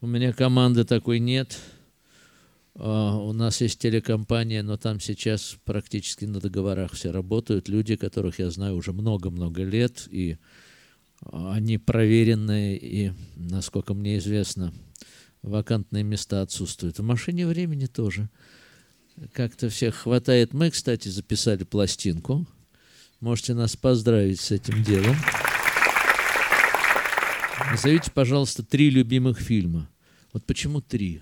[0.00, 1.58] у меня команды такой нет–
[2.80, 7.68] у нас есть телекомпания, но там сейчас практически на договорах все работают.
[7.68, 10.38] Люди, которых я знаю уже много-много лет, и
[11.30, 14.72] они проверенные, и, насколько мне известно,
[15.42, 16.98] вакантные места отсутствуют.
[16.98, 18.30] В машине времени тоже.
[19.32, 20.54] Как-то всех хватает.
[20.54, 22.46] Мы, кстати, записали пластинку
[23.20, 25.14] Можете нас поздравить с этим делом.
[27.70, 29.90] Назовите, пожалуйста, три любимых фильма.
[30.32, 31.20] Вот почему три?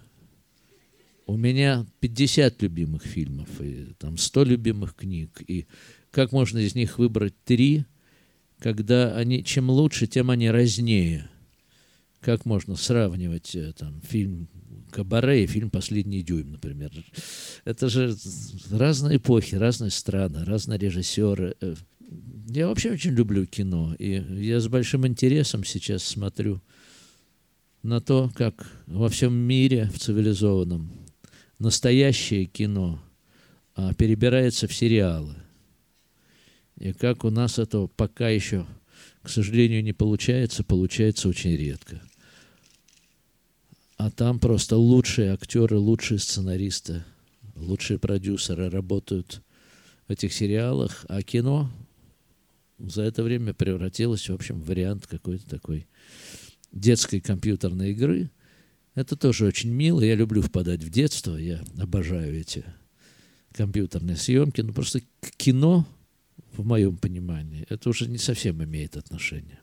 [1.29, 5.43] У меня 50 любимых фильмов, и там 100 любимых книг.
[5.47, 5.67] И
[6.11, 7.85] как можно из них выбрать три,
[8.59, 11.29] когда они, чем лучше, тем они разнее?
[12.21, 14.49] Как можно сравнивать э, там, фильм
[14.91, 16.91] «Кабаре» и фильм «Последний дюйм», например?
[17.67, 18.17] Это же
[18.71, 21.57] разные эпохи, разные страны, разные режиссеры.
[21.61, 21.75] Э,
[22.49, 24.13] я вообще очень люблю кино, и
[24.47, 26.63] я с большим интересом сейчас смотрю
[27.83, 31.08] на то, как во всем мире, в цивилизованном,
[31.59, 33.01] настоящее кино
[33.75, 35.35] а, перебирается в сериалы.
[36.79, 38.67] И как у нас это пока еще,
[39.23, 42.01] к сожалению, не получается, получается очень редко.
[43.97, 47.05] А там просто лучшие актеры, лучшие сценаристы,
[47.57, 49.43] лучшие продюсеры работают
[50.07, 51.71] в этих сериалах, а кино
[52.79, 55.89] за это время превратилось, в общем, в вариант какой-то такой
[56.71, 58.31] детской компьютерной игры.
[58.99, 60.01] Это тоже очень мило.
[60.01, 61.37] Я люблю впадать в детство.
[61.37, 62.65] Я обожаю эти
[63.53, 64.61] компьютерные съемки.
[64.61, 65.03] Но просто
[65.37, 65.87] кино,
[66.55, 69.61] в моем понимании, это уже не совсем имеет отношение.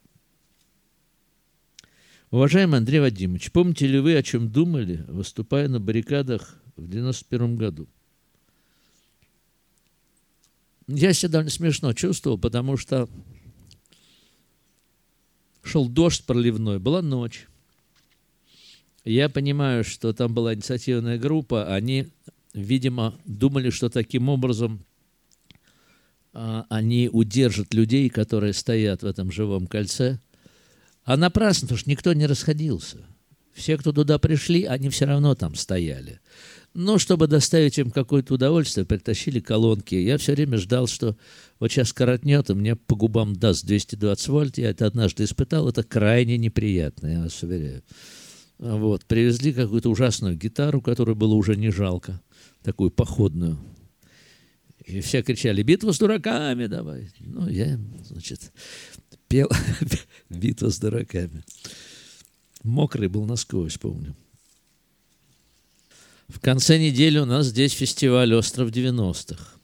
[2.31, 7.89] Уважаемый Андрей Вадимович, помните ли вы, о чем думали, выступая на баррикадах в 91 году?
[10.87, 13.09] Я себя довольно смешно чувствовал, потому что
[15.61, 17.49] шел дождь проливной, была ночь.
[19.05, 22.07] Я понимаю, что там была инициативная группа, они,
[22.53, 24.83] видимо, думали, что таким образом
[26.33, 30.19] а, они удержат людей, которые стоят в этом живом кольце.
[31.03, 33.05] А напрасно, потому что никто не расходился.
[33.53, 36.19] Все, кто туда пришли, они все равно там стояли.
[36.73, 39.95] Но чтобы доставить им какое-то удовольствие, притащили колонки.
[39.95, 41.15] Я все время ждал, что
[41.59, 44.57] вот сейчас коротнет, и мне по губам даст 220 вольт.
[44.57, 45.69] Я это однажды испытал.
[45.69, 47.81] Это крайне неприятно, я вас уверяю.
[48.57, 49.05] Вот.
[49.05, 52.21] Привезли какую-то ужасную гитару, которую было уже не жалко.
[52.63, 53.57] Такую походную.
[54.85, 57.09] И все кричали, битва с дураками давай.
[57.19, 58.51] Ну, я, значит,
[59.27, 59.49] пел
[60.29, 61.43] битва с дураками.
[62.63, 64.15] Мокрый был насквозь, помню.
[66.27, 69.59] В конце недели у нас здесь фестиваль «Остров 90-х».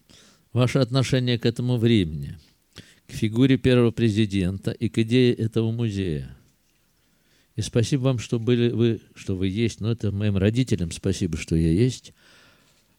[0.53, 2.37] Ваше отношение к этому времени,
[3.07, 6.35] к фигуре первого президента и к идее этого музея.
[7.61, 9.81] И спасибо вам, что были вы, что вы есть.
[9.81, 12.11] Но это моим родителям спасибо, что я есть.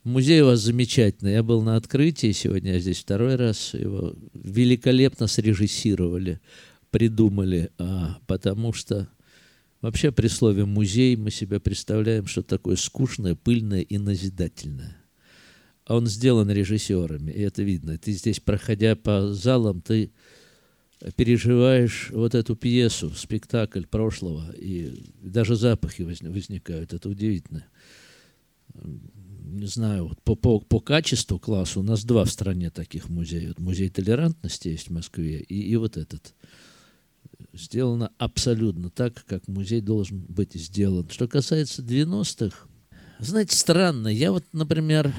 [0.05, 1.33] Музей у вас замечательный.
[1.33, 3.75] Я был на открытии сегодня, я здесь второй раз.
[3.75, 6.41] Его великолепно срежиссировали,
[6.93, 9.09] придумали, а, потому что
[9.81, 14.97] Вообще при слове «музей» мы себе представляем что такое скучное, пыльное и назидательное.
[15.87, 17.99] А он сделан режиссерами, и это видно.
[17.99, 20.13] Ты здесь, проходя по залам, ты
[21.17, 26.93] переживаешь вот эту пьесу, спектакль прошлого, и даже запахи возникают.
[26.93, 27.65] Это удивительно.
[28.75, 33.55] Не знаю, вот по, по, по качеству класса у нас два в стране таких музея.
[33.59, 36.35] Музей толерантности есть в Москве, и, и вот этот–
[37.53, 41.09] сделано абсолютно так, как музей должен быть сделан.
[41.11, 42.67] Что касается 90-х,
[43.19, 44.09] знаете, странно.
[44.09, 45.13] Я вот, например,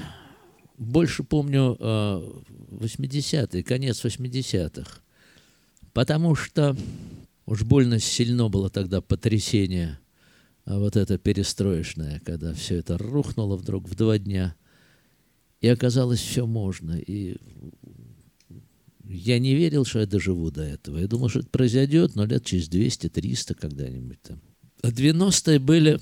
[0.76, 5.00] больше помню 80-е, э, конец 80-х,
[5.94, 6.76] потому что
[7.46, 9.98] уж больно сильно было тогда потрясение
[10.66, 14.56] а вот это перестроечное, когда все это рухнуло вдруг в два дня,
[15.60, 17.36] и оказалось все можно, и
[19.06, 20.98] я не верил, что я доживу до этого.
[20.98, 24.40] Я думал, что это произойдет, но лет через 200-300 когда-нибудь там.
[24.82, 26.00] А 90-е были...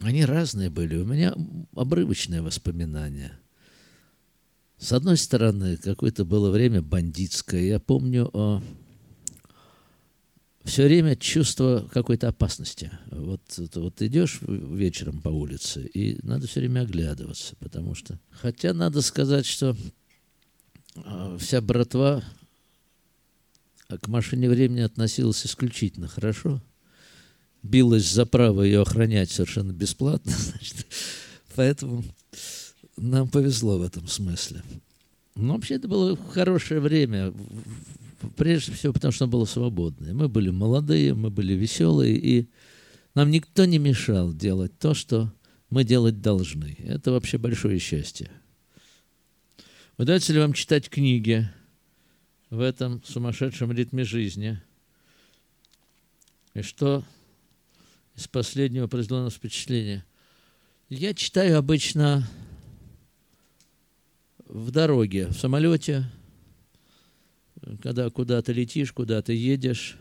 [0.00, 0.96] Они разные были.
[0.96, 1.34] У меня
[1.74, 3.38] обрывочные воспоминания.
[4.78, 7.62] С одной стороны, какое-то было время бандитское.
[7.62, 8.62] Я помню о...
[10.64, 12.90] все время чувство какой-то опасности.
[13.10, 13.40] Вот,
[13.74, 18.18] вот идешь вечером по улице, и надо все время оглядываться, потому что...
[18.30, 19.76] Хотя надо сказать, что
[20.96, 22.22] а, вся братва
[23.88, 26.62] к машине времени относилась исключительно хорошо.
[27.62, 30.32] Билась за право ее охранять совершенно бесплатно.
[30.36, 30.86] Значит,
[31.54, 32.04] поэтому
[32.96, 34.62] нам повезло в этом смысле.
[35.34, 37.32] Но вообще это было хорошее время.
[38.36, 40.14] Прежде всего, потому что оно было свободное.
[40.14, 42.48] Мы были молодые, мы были веселые, и
[43.14, 45.32] нам никто не мешал делать то, что
[45.70, 46.76] мы делать должны.
[46.78, 48.30] Это вообще большое счастье.
[49.98, 51.48] Удается ли вам читать книги
[52.50, 54.60] в этом сумасшедшем ритме жизни?
[56.54, 57.04] И что
[58.16, 60.04] из последнего произвело на впечатление?
[60.88, 62.28] Я читаю обычно
[64.54, 66.04] в дороге, в самолете,
[67.82, 69.98] когда куда-то летишь, куда-то едешь.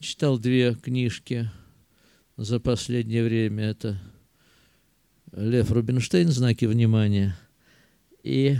[0.00, 1.50] Читал две книжки
[2.38, 3.64] за последнее время.
[3.64, 4.00] Это
[5.32, 7.38] Лев Рубинштейн «Знаки внимания»
[8.22, 8.56] и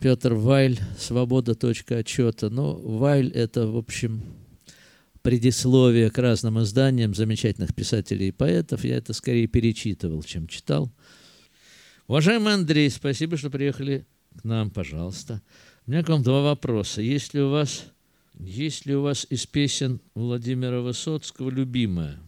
[0.00, 1.54] Петр Вайль «Свобода.
[1.54, 2.50] Точка отчета».
[2.50, 4.22] Ну, Вайль– это, в общем,
[5.22, 8.82] предисловие к разным изданиям замечательных писателей и поэтов.
[8.82, 10.90] Я это скорее перечитывал, чем читал.
[12.10, 14.04] Уважаемый Андрей, спасибо, что приехали
[14.36, 15.40] к нам, пожалуйста.
[15.86, 17.00] У меня к вам два вопроса.
[17.00, 17.84] Есть ли у вас,
[18.34, 22.18] есть ли у вас из песен Владимира Высоцкого любимая?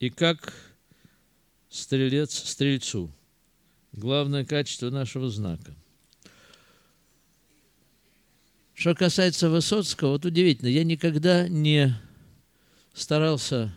[0.00, 0.54] И как
[1.68, 3.12] стрелец стрельцу?
[3.92, 5.74] Главное качество нашего знака–
[8.72, 11.94] что касается Высоцкого, вот удивительно, я никогда не
[12.94, 13.74] старался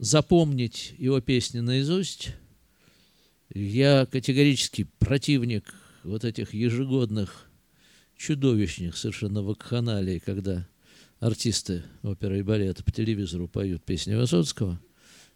[0.00, 2.30] запомнить его песни наизусть.
[3.52, 7.46] Я категорически противник вот этих ежегодных
[8.16, 10.66] чудовищных совершенно вакханалий, когда
[11.20, 14.80] артисты оперы и балета по телевизору поют песни Высоцкого.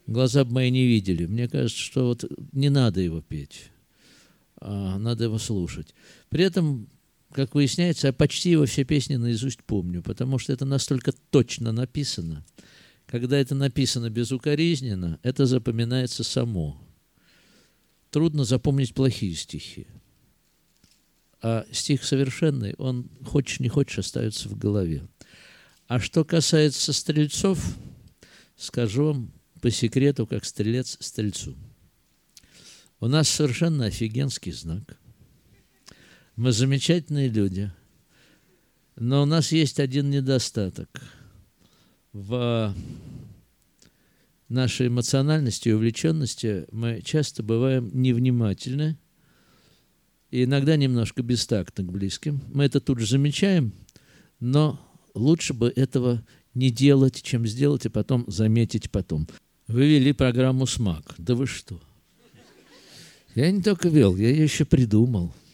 [0.07, 1.27] Глаза бы мои не видели.
[1.27, 3.71] Мне кажется, что вот не надо его петь,
[4.61, 5.95] а надо его слушать.
[6.31, 6.89] При этом
[7.33, 12.45] как выясняется, я почти его все песни наизусть помню, потому что это настолько точно написано.
[13.07, 16.81] Когда это написано безукоризненно, это запоминается само.
[18.11, 19.87] Трудно запомнить плохие стихи.
[21.43, 25.07] А стих совершенный, он хочешь не хочешь остается в голове.
[25.87, 27.63] А что касается стрельцов,
[28.57, 31.57] скажу вам по секрету, как стрелец стрельцу.
[33.01, 34.99] У нас совершенно офигенский знак–
[36.37, 37.71] мы замечательные люди.
[38.97, 40.89] Но у нас есть один недостаток.
[42.15, 42.75] В
[44.49, 48.97] нашей эмоциональности и увлеченности мы часто бываем невнимательны
[50.31, 52.41] и иногда немножко бестактны к близким.
[52.55, 53.75] Мы это тут же замечаем,
[54.41, 54.81] но
[55.13, 59.29] лучше бы этого не делать, чем сделать, и потом заметить потом.
[59.67, 61.15] Вы вели программу «Смак».
[61.19, 61.79] Да вы что?
[63.35, 65.35] Я не только вел, я ее еще придумал–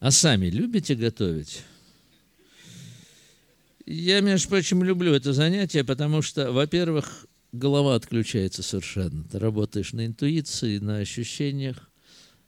[0.00, 1.62] а сами любите готовить?
[3.90, 9.24] Я, между прочим, люблю это занятие, потому что, во-первых, голова отключается совершенно.
[9.24, 11.90] Ты работаешь на интуиции, на ощущениях.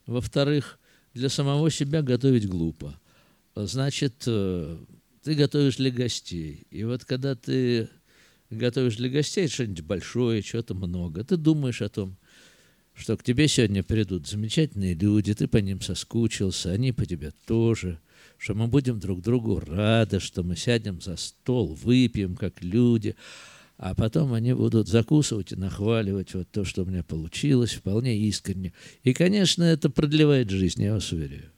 [0.04, 0.78] Во-вторых,
[1.14, 3.00] для самого себя готовить глупо.
[3.54, 4.76] Значит, э,
[5.22, 6.66] ты готовишь для гостей.
[6.70, 7.88] И вот когда ты
[8.50, 12.18] готовишь для гостей что-нибудь большое, чего-то много, ты думаешь о том,
[12.92, 17.98] что к тебе сегодня придут замечательные люди, ты по ним соскучился, они по тебе тоже,
[18.40, 23.14] что мы будем друг другу рады, что мы сядем за стол, выпьем как люди,
[23.76, 28.72] а потом они будут закусывать и нахваливать вот то, что у меня получилось, вполне искренне.
[29.02, 31.50] И, конечно, это продлевает жизнь, я вас уверяю.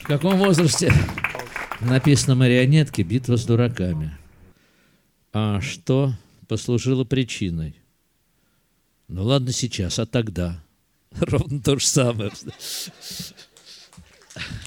[0.00, 0.92] В каком возрасте
[1.80, 4.12] написано марионетки «Битва с дураками»?
[5.32, 6.12] А что
[6.46, 7.74] послужило причиной?
[9.08, 10.62] Ну ладно сейчас, а тогда?
[11.20, 12.30] Ровно то же самое.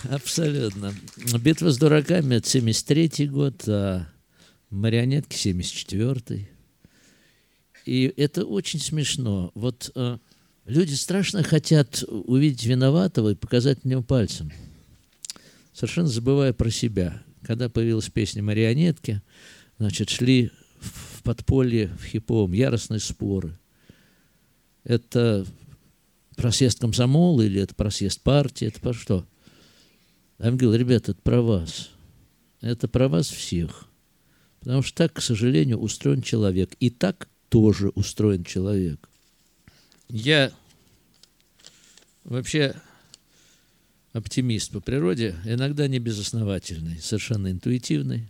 [0.10, 0.94] Абсолютно.
[1.40, 4.08] Битва с дураками это 73 год, а
[4.70, 6.48] марионетки 74
[7.86, 9.52] И это очень смешно.
[9.56, 10.18] Вот э,
[10.66, 14.52] люди страшно хотят увидеть виноватого и показать на него пальцем,
[15.74, 17.24] совершенно забывая про себя.
[17.44, 19.22] Когда появилась песня «Марионетки»,
[19.78, 20.50] значит, шли
[20.80, 23.58] в подполье, в хиповом, яростные споры–
[24.84, 25.46] это
[26.36, 29.26] просъезд комсомола или это просъезд партии, это про что?
[30.40, 31.92] А говорил, ребята, это про вас.
[32.62, 33.88] Это про вас всех.
[34.60, 36.74] Потому что так, к сожалению, устроен человек.
[36.80, 39.10] И так тоже устроен человек.
[40.08, 40.52] Я
[42.24, 42.76] вообще
[44.14, 48.30] оптимист по природе, иногда не безосновательный, совершенно интуитивный.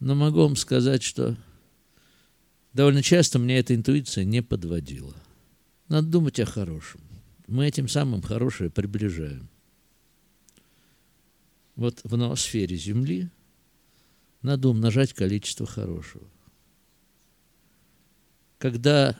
[0.00, 1.36] Но могу вам сказать, что
[2.72, 5.14] довольно часто мне эта интуиция не подводила.
[5.88, 7.00] Надо думать о хорошем.
[7.46, 9.48] Мы этим самым хорошее приближаем.
[11.76, 13.30] Вот в ноосфере Земли
[14.42, 16.26] надо умножать количество хорошего.
[18.58, 19.18] Когда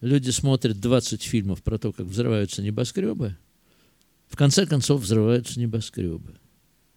[0.00, 3.36] люди смотрят 20 фильмов про то, как взрываются небоскребы,
[4.28, 6.38] в конце концов взрываются небоскребы.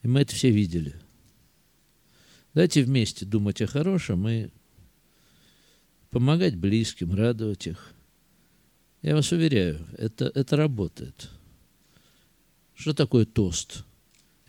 [0.01, 0.95] И мы это все видели.
[2.53, 4.49] Давайте вместе думать о хорошем и
[6.09, 7.93] помогать близким, радовать их.
[9.01, 11.29] Я вас уверяю, это, это работает.
[12.73, 13.85] Что такое тост?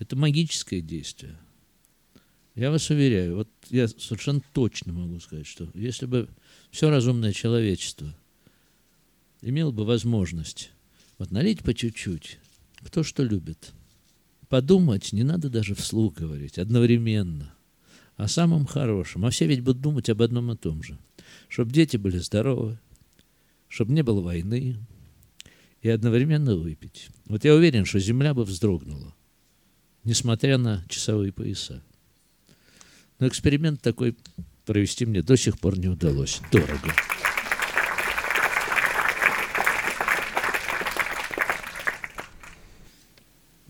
[0.01, 1.38] Это магическое действие.
[2.57, 6.28] Я вас уверяю, вот я совершенно точно могу сказать, что если бы
[6.70, 8.12] все разумное человечество
[9.42, 10.72] имело бы возможность
[11.18, 12.38] Вот налить по чуть-чуть,
[12.80, 13.72] кто что любит.
[14.48, 17.55] Подумать не надо даже вслух говорить, одновременно.
[18.16, 19.26] О самом хорошем.
[19.26, 20.98] А все ведь будут думать об одном и том же.
[21.48, 22.78] Чтобы дети были здоровы,
[23.68, 24.76] чтобы не было войны,
[25.82, 27.09] и одновременно выпить.
[27.26, 29.14] Вот я уверен, что земля бы вздрогнула,
[30.05, 31.82] несмотря на часовые пояса.
[33.18, 34.16] Но эксперимент такой
[34.64, 36.40] провести мне до сих пор не удалось.
[36.51, 36.94] Дорого.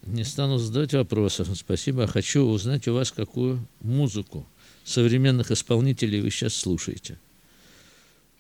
[0.05, 1.49] Не стану задавать вопросов.
[1.55, 2.07] Спасибо.
[2.07, 4.47] Хочу узнать у вас, какую музыку
[4.85, 7.18] современных исполнителей вы сейчас слушаете.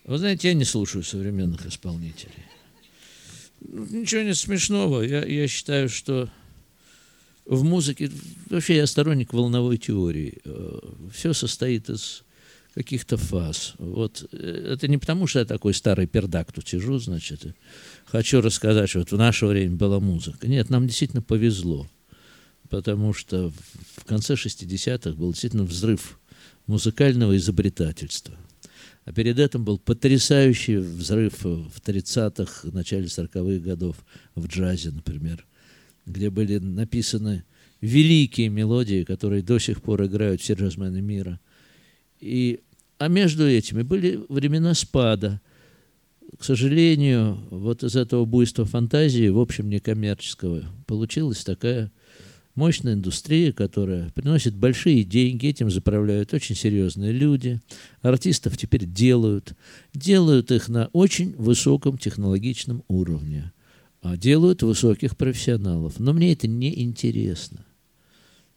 [0.04, 2.44] Вы знаете, я не слушаю современных исполнителей.
[3.60, 5.02] Ничего нет смешного.
[5.02, 6.28] Я, я считаю, что
[7.50, 8.10] в музыке...
[8.48, 10.38] Вообще я сторонник волновой теории.
[10.44, 10.78] Э,
[11.12, 12.22] Все состоит из
[12.74, 13.74] каких-то фаз.
[13.78, 17.56] Вот э, это не потому, что я такой старый пердак тут сижу, значит,
[18.06, 20.46] хочу рассказать, что вот в наше время была музыка.
[20.46, 21.88] Нет, нам действительно повезло,
[22.68, 23.52] потому что
[23.96, 26.20] в конце 60-х был действительно взрыв
[26.66, 28.36] музыкального изобретательства–
[29.04, 33.96] а перед этим был потрясающий взрыв в 30-х, начале 40-х годов
[34.34, 35.44] в джазе, например,
[36.10, 37.44] где были написаны
[37.80, 41.40] великие мелодии, которые до сих пор играют все джазмены мира.
[42.20, 42.60] И,
[42.98, 45.40] а между этими были времена спада.
[46.38, 51.90] К сожалению, вот из этого буйства фантазии, в общем, некоммерческого, получилась такая
[52.54, 57.60] мощная индустрия, которая приносит большие деньги, этим заправляют очень серьезные люди.
[58.02, 59.54] Артистов теперь делают.
[59.94, 63.52] Делают их на очень высоком технологичном уровне.
[64.02, 65.98] А делают высоких профессионалов.
[65.98, 67.64] Но мне это не интересно.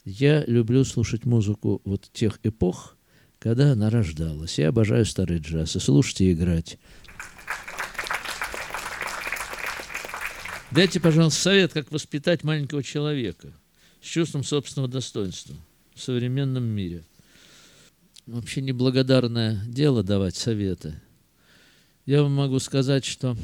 [0.05, 2.95] Я люблю слушать музыку вот тех эпох,
[3.39, 4.57] когда она рождалась.
[4.57, 5.75] Я обожаю старый джаз.
[5.75, 6.77] И слушать и играть.
[10.71, 13.53] Дайте, пожалуйста, совет, как воспитать маленького человека–
[14.03, 15.55] с чувством собственного достоинства
[15.95, 17.03] в современном мире.
[18.25, 20.99] Вообще неблагодарное дело давать советы.
[22.05, 23.37] Я вам могу сказать, что,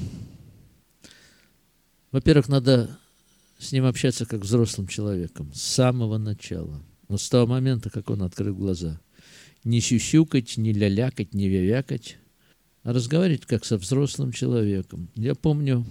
[2.12, 2.98] во-первых, надо
[3.60, 6.82] с ним общаться как взрослым человеком с самого начала.
[7.08, 9.00] Вот с того момента, как он открыл глаза.
[9.64, 12.18] Не сюсюкать, не лялякать, не вявякать,
[12.84, 15.10] а разговаривать как со взрослым человеком.
[15.16, 15.86] Я помню,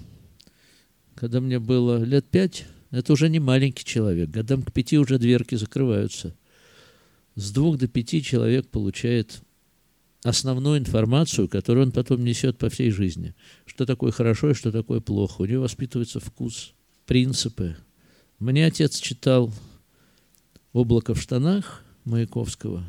[1.15, 4.31] когда мне было лет пять, это уже не маленький человек.
[4.31, 6.35] Годам к пяти уже дверки закрываются.
[7.35, 9.43] С двух до пяти человек получает
[10.23, 13.35] основную информацию, которую он потом несет по всей жизни.
[13.67, 15.43] Что такое хорошо и что такое плохо.
[15.43, 16.75] У него воспитывается вкус,
[17.07, 17.77] принципы.
[18.39, 19.53] Мне отец читал
[20.73, 22.85] «Облако в штанах» Маяковского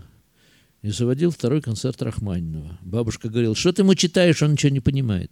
[0.82, 2.78] и заводил второй концерт Рахманинова.
[2.82, 5.32] Бабушка говорила, что ты ему читаешь, он ничего не понимает.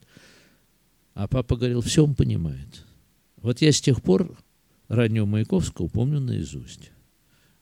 [1.14, 2.86] А папа говорил, все он понимает.
[3.38, 4.38] Вот я с тех пор
[4.88, 6.92] раннего Маяковского помню наизусть.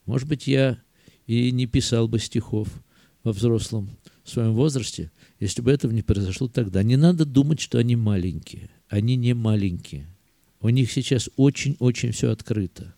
[0.06, 0.80] Может быть, я
[1.26, 2.68] и не писал бы стихов
[3.24, 3.90] во взрослом
[4.30, 6.84] своем возрасте, если бы этого не произошло тогда.
[6.84, 8.69] Не надо думать, что они маленькие.
[8.89, 10.07] Они не маленькие.
[10.61, 12.95] У них сейчас очень-очень все открыто.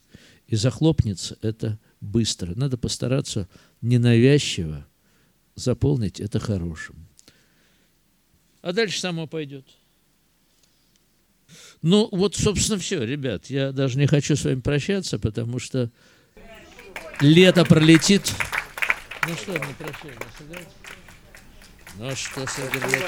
[0.48, 2.54] И захлопнется это быстро.
[2.56, 3.48] Надо постараться
[3.82, 4.86] ненавязчиво
[5.56, 6.96] заполнить это хорошим.
[8.62, 9.66] А дальше само пойдет.
[11.82, 13.48] Ну, вот, собственно, все, ребят.
[13.50, 15.92] Я даже не хочу с вами прощаться, потому что
[17.22, 18.34] лето пролетит.
[19.28, 20.68] Ну что, прощание сыграть?
[22.00, 23.02] Ну что сыграть?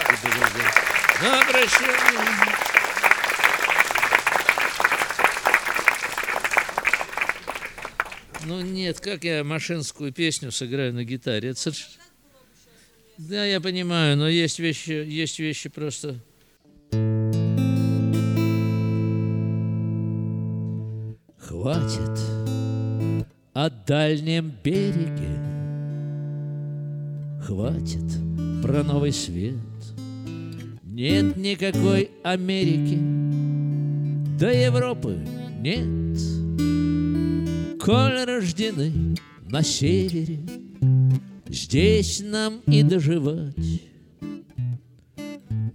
[1.21, 2.69] На прощание.
[8.45, 11.49] Ну нет, как я машинскую песню сыграю на гитаре?
[11.49, 11.71] Это.
[13.19, 16.19] Да, я понимаю, но есть вещи, есть вещи просто
[21.39, 22.19] Хватит
[23.53, 25.28] о дальнем береге,
[27.49, 28.05] Хватит
[28.61, 29.55] про новый свет.
[30.83, 32.99] Нет никакой Америки,
[34.37, 35.17] до Европы
[35.59, 36.15] нет.
[37.81, 39.15] Коль рождены
[39.49, 40.41] на севере,
[41.47, 43.81] Здесь нам и доживать.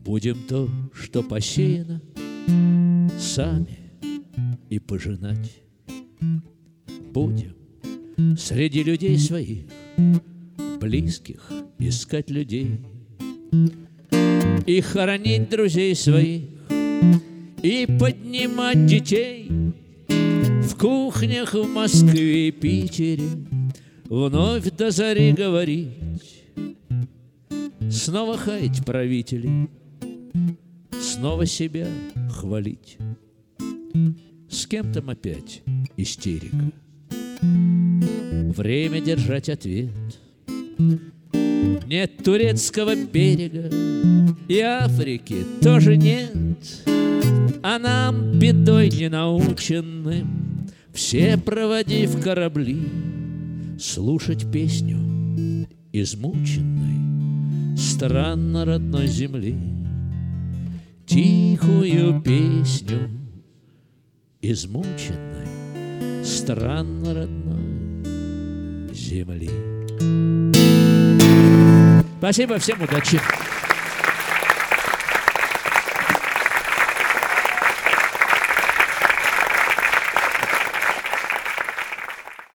[0.05, 2.01] Будем то, что посеяно,
[3.19, 3.81] Сами
[4.71, 5.61] и пожинать
[7.13, 7.57] будем
[8.39, 9.65] Среди людей своих,
[10.85, 12.79] близких, искать людей
[14.67, 16.43] И хоронить друзей своих,
[17.63, 19.51] и поднимать детей
[20.09, 23.31] В кухнях в Москве и Питере
[24.11, 26.45] Вновь до зари говорить
[27.91, 29.71] Снова хаять правителей
[31.01, 31.87] Снова себя
[32.31, 32.99] хвалить
[34.51, 35.63] С кем там опять
[35.97, 36.73] истерика?
[37.41, 39.91] Время держать ответ.
[41.87, 43.71] Нет турецкого берега,
[44.49, 46.47] и Африки тоже нет.
[47.63, 52.83] А нам, бедой ненаученным, Все проводив корабли,
[53.79, 54.99] Слушать песню
[55.93, 59.57] измученной, Странно родной земли.
[61.07, 63.11] Тихую песню
[64.43, 68.05] измученной, Странно родной
[68.93, 69.51] земли.
[72.25, 73.21] Спасибо, всем удачи.